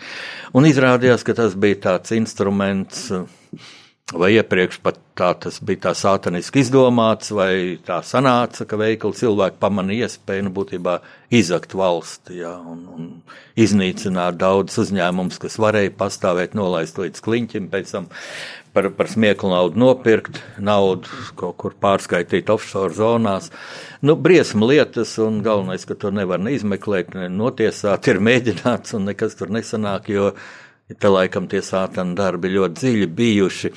[0.55, 3.09] Un izrādījās, ka tas bija tāds instruments,
[4.17, 4.79] vai iepriekš
[5.17, 10.53] tā tas bija tā sātaniski izdomāts, vai tā sanāca, ka veikali cilvēki pamanīja iespēju, nu,
[10.55, 10.97] būtībā
[11.31, 13.09] izakt valsti, jā, un, un
[13.59, 18.09] iznīcināt daudz uzņēmumus, kas varēja pastāvēt, nolaist līdz kliņķim, pēc tam
[18.73, 23.51] par, par smieklu naudu nopirkt, naudu kaut kur pārskaitīt offshore zonās.
[24.01, 29.09] Nu, briesma lietas, un galvenais, ka to nevar ne izmeklēt, ne notiesāt, ir mēģināts, un
[29.11, 30.31] nekas tur nesanāk, jo
[30.99, 33.71] Te laikam tie sātana darbi ļoti dziļi bijuši.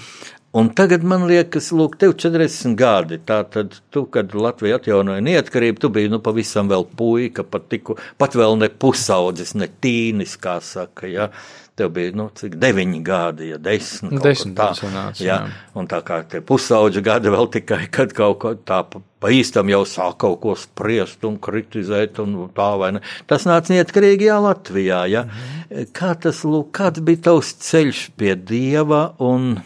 [0.55, 3.19] Un tagad man liekas, lūk, tev 40 gadi.
[3.27, 8.37] Tātad, tu, kad Latvija atjaunoja neatkarību, tu biji nu pavisam vēl puika, pat, tiku, pat
[8.39, 11.11] vēl ne pusaudzis, ne tīnis, kā saka.
[11.11, 11.27] Ja?
[11.75, 14.21] Tev bija, nu, cik deviņi gadi, ja desmit.
[14.23, 15.41] Desmit tā, sanāca, ja?
[15.43, 15.73] jā.
[15.75, 19.81] Un tā kā tie pusaudži gadi vēl tikai, kad kaut ko tā pa īstam jau
[19.89, 23.03] sāk kaut ko spriest un kritizēt un tā vai ne.
[23.27, 25.25] Tas nāca neatkarīgajā Latvijā, ja?
[25.27, 25.91] Mm.
[25.97, 29.57] Kā tas, lūk, kāds bija tavs ceļš pie Dieva un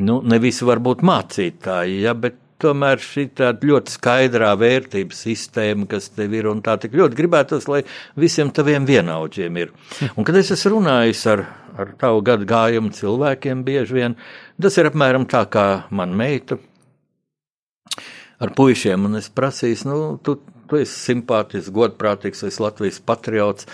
[0.00, 5.88] nu, ne visi var būt mācītāji, ja, bet tomēr šī tāda ļoti skaidrā vērtības sistēma,
[5.90, 7.82] kas tev ir, un tā tik ļoti gribētos, lai
[8.20, 9.74] visiem taviem vienaudžiem ir.
[10.14, 11.44] Un, kad es esmu runājis ar,
[11.80, 14.18] ar tavu gadu gājumu cilvēkiem, bieži vien
[14.60, 16.60] tas ir apmēram tā kā man meita
[18.40, 20.38] ar puišiem, un es prasīju, nu, tu,
[20.70, 23.68] tu esi simpātisks, godprātīgs, esi Latvijas patriots.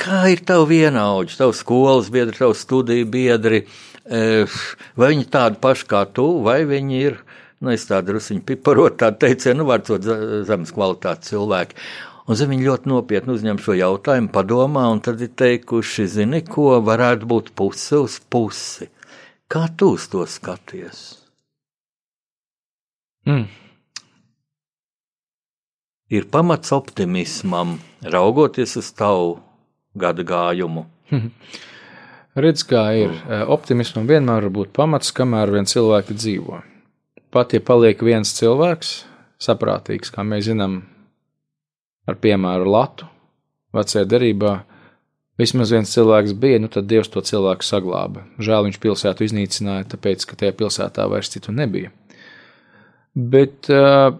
[0.00, 3.64] Kā ir tavi vienaudži, tavs skolas biedri, tavs studiju biedri?
[4.10, 7.20] Vai viņi tādi paši kā tu, vai viņi ir,
[7.60, 10.06] nu, es tādu rusiņu piparot, tādu teicienu, nu, vārdsot
[10.48, 11.78] zemes kvalitātes cilvēki.
[12.30, 16.76] Un zem viņi ļoti nopietni uzņem šo jautājumu, padomā, un tad ir teikuši, zini, ko
[16.86, 18.86] varētu būt puse uz pusi.
[19.50, 21.00] Kā tu uz to skaties?
[23.26, 23.48] Mm.
[26.10, 29.36] Ir pamats optimismam, raugoties uz tavu
[29.98, 30.86] gada gājumu.
[32.40, 33.14] Redz, kā ir.
[33.50, 36.62] Optimismam vienmēr var būt pamats, kamēr vien cilvēki dzīvo.
[37.30, 38.94] Pat ja paliek viens cilvēks,
[39.42, 40.80] saprātīgs, kā mēs zinām,
[42.10, 43.06] ar piemēru Latu,
[43.76, 44.56] vecajā derībā,
[45.38, 48.24] vismaz viens cilvēks bija, nu tad Dievs to cilvēku saglāba.
[48.42, 51.94] Žēl viņš pilsētu iznīcināja, tāpēc, ka tajā pilsētā vairs citu nebija.
[53.14, 54.18] Bet uh,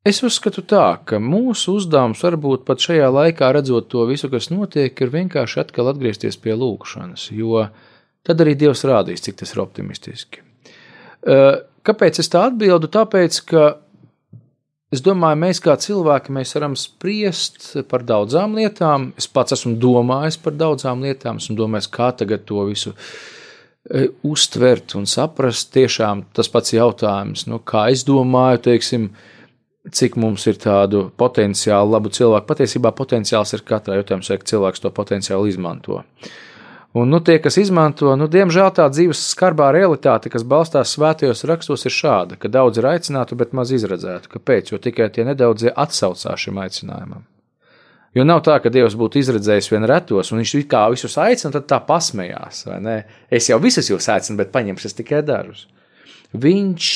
[0.00, 4.96] Es uzskatu tā, ka mūsu uzdevums varbūt pat šajā laikā, redzot to visu, kas notiek,
[4.96, 7.66] ir vienkārši atkal atgriezties pie lūkšanas, jo
[8.24, 10.40] tad arī Dievs rādīs, cik tas ir optimistiski.
[11.20, 12.88] Kāpēc es tā atbildu?
[12.92, 13.64] Tāpēc, ka
[14.92, 19.10] es domāju, mēs kā cilvēki mēs varam spriest par daudzām lietām.
[19.20, 22.94] Es pats esmu domājis par daudzām lietām, esmu domājis, kā tagad to visu
[24.26, 25.72] uztvert un saprast.
[25.76, 29.10] Tiešām tas pats jautājums, nu, kā es domāju, teiksim,
[29.96, 32.48] cik mums ir tādu potenciālu, labu cilvēku.
[32.50, 36.02] Patiesībā potenciāls ir katrā jautājumā, vai cilvēks to potenciālu izmanto.
[36.92, 41.86] Un, nu, tie, kas izmanto, nu, diemžēl tā dzīves skarbā realitāte, kas balstās svētajos rakstos,
[41.86, 44.32] ir šāda, ka daudz ir aicinātu, bet maz izredzētu.
[44.32, 44.72] Kāpēc?
[44.72, 47.22] Jo tikai tie nedaudzie atsaucās šim aicinājumam.
[48.18, 51.68] Jo nav tā, ka Dievs būtu izredzējis vien retos, un viņš kā visus aicina, tad
[51.70, 52.64] tā pasmējās.
[53.30, 55.68] Es jau visus jūs aicinu, bet paņemšu tikai dažus.
[56.34, 56.88] Viņš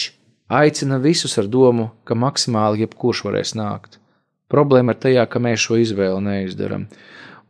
[0.59, 4.01] aicina visus ar domu, ka maksimāli jebkurš varēs nākt.
[4.51, 6.88] Problēma ir tajā, ka mēs šo izvēli neizdarām.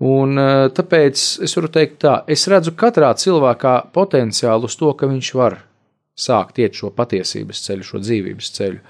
[0.02, 5.06] Un, eh, tāpēc es varu teikt, tā, es redzu katrā cilvēkā potenciālu uz to, ka
[5.06, 5.60] viņš var
[6.18, 8.80] sākt iet šo patiesības ceļu, šo dzīvības ceļu.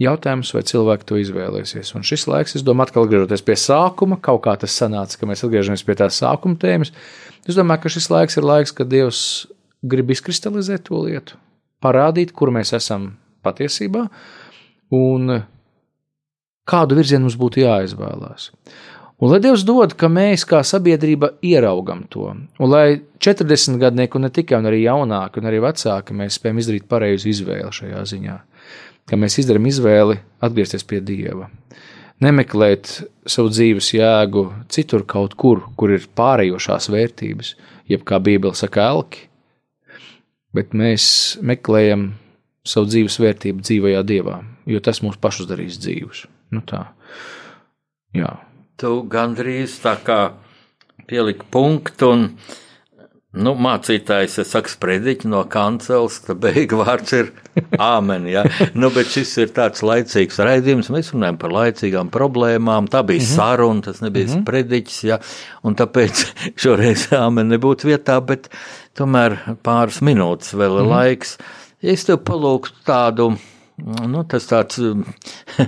[0.00, 1.94] Jautājums, vai cilvēki to izvēlēsies.
[1.96, 5.44] Un šis laiks, es domāju, atkal atgriežoties pie sākuma, kaut kā tas sanāca, ka mēs
[5.46, 6.92] atgriežamies pie tās sākuma tēmas.
[7.48, 9.46] Es domāju, ka šis laiks ir laiks, kad Dievs
[9.86, 11.38] grib izkristalizēt to lietu,
[11.80, 13.14] parādīt, kur mēs esam
[13.46, 14.04] patiesībā
[14.96, 15.38] un
[16.68, 18.50] kādu virzienu mums būtu jāizvēlās.
[19.16, 24.26] Un lai Dievs dod, ka mēs kā sabiedrība ieraugam to, un lai 40 gadnieki, un
[24.26, 28.34] ne tikai, arī jaunāki, un arī vecāki, mēs spējam izdarīt pareizu izvēli šajā ziņā,
[29.08, 31.48] ka mēs izdarām izvēli atgriezties pie Dieva.
[32.20, 32.90] Nemeklēt
[33.28, 34.42] savu dzīves jēgu
[34.72, 37.54] citur kaut kur, kur ir pārējošās vērtības,
[37.88, 39.30] jeb kā Bībele saka, elki,
[40.56, 41.06] bet mēs
[41.40, 42.10] meklējam
[42.68, 46.26] savu dzīves vērtību dzīvajā Dievā, jo tas mūs pašus darīs dzīvus.
[46.52, 46.82] Nu tā.
[48.16, 48.34] Jā
[48.80, 50.20] tu gandrīz tā kā
[51.08, 52.24] pieliki punktu un
[53.36, 57.30] nu, mācītājs, es saku, sprediķi no kancels, ka beigu vārds ir
[57.92, 58.28] āmen.
[58.30, 58.46] Ja?
[58.76, 63.26] Nu, bet šis ir tāds laicīgs raidījums, mēs runājam par laicīgām problēmām, tā bija mm
[63.26, 63.36] -hmm.
[63.36, 64.44] saruna, tas nebija mm -hmm.
[64.44, 65.18] sprediķis, ja?
[65.62, 66.24] un tāpēc
[66.62, 68.48] šoreiz āmen nebūtu vietā, bet
[68.96, 70.96] tomēr pāris minūtes vēl ir mm -hmm.
[70.96, 71.38] laiks.
[71.82, 73.36] Es tev palūgtu tādu
[73.76, 74.78] Nu, tas tāds,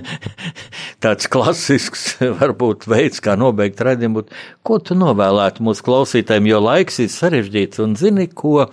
[1.03, 2.05] tāds klasisks,
[2.39, 4.23] varbūt, veids, kā nobeigt redzējumu.
[4.65, 8.65] Ko tu novēlētu mūsu klausītājiem, jo laiks ir sarežģīts un zini, ko.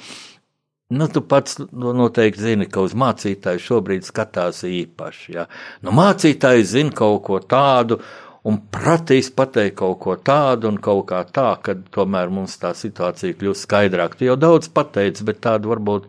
[0.96, 5.32] Nu, tu pats noteikti zini, ka uz mācītāju šobrīd skatās īpaši.
[5.34, 5.48] Ja?
[5.84, 7.98] Nu, mācītājs zina kaut ko tādu,
[8.46, 13.36] un pratīs pateikt kaut ko tādu un kaut kā tā, ka tomēr mums tā situācija
[13.36, 14.20] kļūst skaidrāka.
[14.20, 16.06] Tu jau daudz pateici, bet tādu varbūt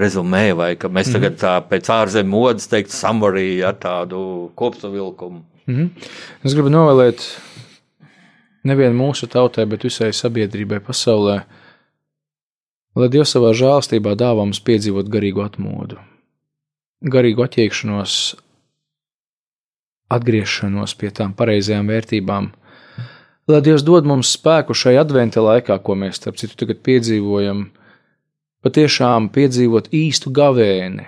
[0.00, 1.40] rezumē, vai ka mēs tagad mhm.
[1.42, 5.42] tā pēc ārzemju modes teikt summary ar tādu kopsavilkumu.
[5.66, 6.08] Mm -hmm.
[6.44, 7.24] Es gribu novēlēt
[8.64, 11.40] nevienu mūsu tautai, bet visai sabiedrībai pasaulē,
[12.96, 15.98] lai Dievs savā žēlstībā dāvā mums piedzīvot garīgu atmodu,
[17.02, 18.36] garīgu attiekšanos,
[20.08, 22.50] atgriešanos pie tām pareizajām vērtībām,
[23.48, 27.68] lai Dievs dod mums spēku šai adventa laikā, ko mēs, starp citu, tagad piedzīvojam,
[28.66, 31.06] patiešām piedzīvot īstu gavēni.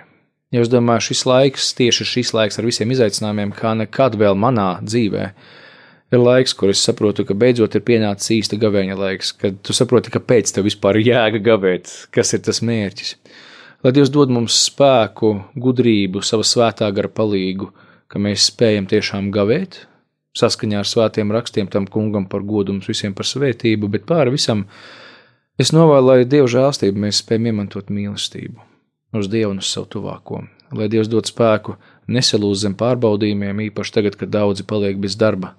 [0.49, 4.79] Ja es domāju, šis laiks, tieši šis laiks ar visiem izaicinājumiem, kā nekad vēl manā
[4.81, 5.25] dzīvē,
[6.09, 10.13] ir laiks, kur es saprotu, ka beidzot ir pienācis īsta gavēņa laiks, kad tu saproti,
[10.15, 13.13] kāpēc tev vispār ir jēga gavēt, kas ir tas mērķis.
[13.85, 17.69] Lai Dievs dod mums spēku, gudrību, savu svētā gara palīgu,
[18.09, 19.83] ka mēs spējam tiešām gavēt,
[20.39, 24.65] saskaņā ar svētiem rakstiem tam kungam par godu mums visiem par svētību, bet pāri visam
[25.59, 28.61] Es novēlu, lai Dieva žēlstību mēs spējam iemantot mīlestību
[29.19, 31.75] uz Dievu un uz savu tuvāko, lai Dievs dod spēku
[32.07, 35.55] nesalūzt zem pārbaudījumiem, īpaši tagad, kad daudzi paliek bez darba,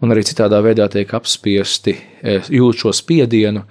[0.00, 3.66] un arī citādā veidā tiek apspiesti, e, jūt šo spiedienu,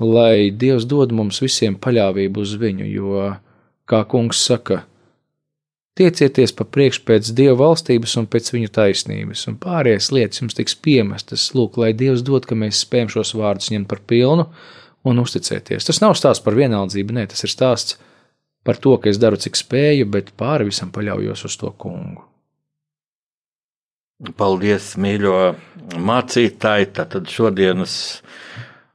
[0.00, 3.26] lai Dievs dod mums visiem paļāvību uz viņu, jo,
[3.90, 4.84] kā kungs saka,
[5.98, 10.78] tiecieties pa priekšu pēc Dieva valstības un pēc viņa taisnības, un pārējās lietas jums tiks
[10.80, 14.48] piemestas, lūk, lai Dievs dod, ka mēs spējam šos vārdus ņemt par pilnu,
[15.04, 15.86] un uzticēties.
[15.88, 17.98] Tas nav stāsts par vienaldzību, nē, tas ir stāsts
[18.64, 22.24] par to, ka es daru, cik spēju, bet pāri visam paļaujos uz to kungu.
[24.38, 25.36] Paldies, mīļo
[26.00, 26.88] mācītāji!
[26.96, 28.22] Tātad šodienas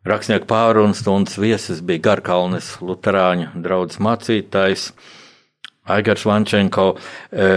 [0.07, 4.89] rakstnieku pārunas stundas viesis bija Garkalnes Lutāņu draugs mācītājs
[5.91, 6.93] Aigars Vančenko.
[7.29, 7.49] E,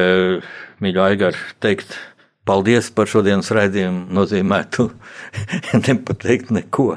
[0.82, 1.94] mīļo Aigar, teikt
[2.48, 4.88] paldies par šodienas raidījumu nozīmētu
[5.86, 6.96] nepateikt neko.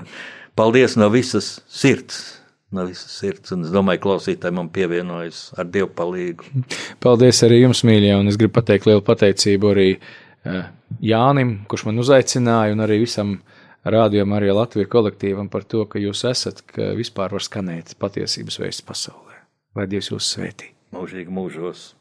[0.56, 2.39] Paldies no visas sirds.
[2.72, 6.64] No visas sirds, un es domāju, klausītāji man pievienojas ar Dievu palīdzību.
[7.03, 10.66] Paldies arī jums, mīļie, un es gribu pateikt lielu pateicību arī eh,
[11.06, 13.38] Jānim, kurš man uzaicināja, un arī visam
[13.86, 18.88] rādījumam, arī Latvijas kolektīvam par to, ka jūs esat, ka vispār var skanēt patiesības vēsts
[18.88, 19.43] pasaulē.
[19.78, 20.74] Lai Dievs jūs svētī.
[20.95, 21.91] Mūžīgi mūžos.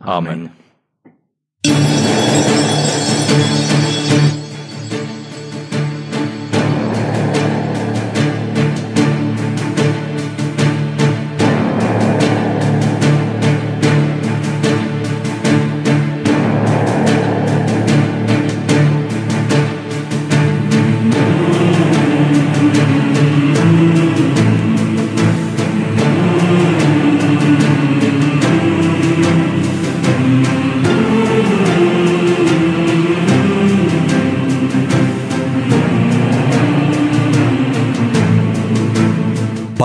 [0.00, 0.48] Amen.
[1.68, 3.88] Amen.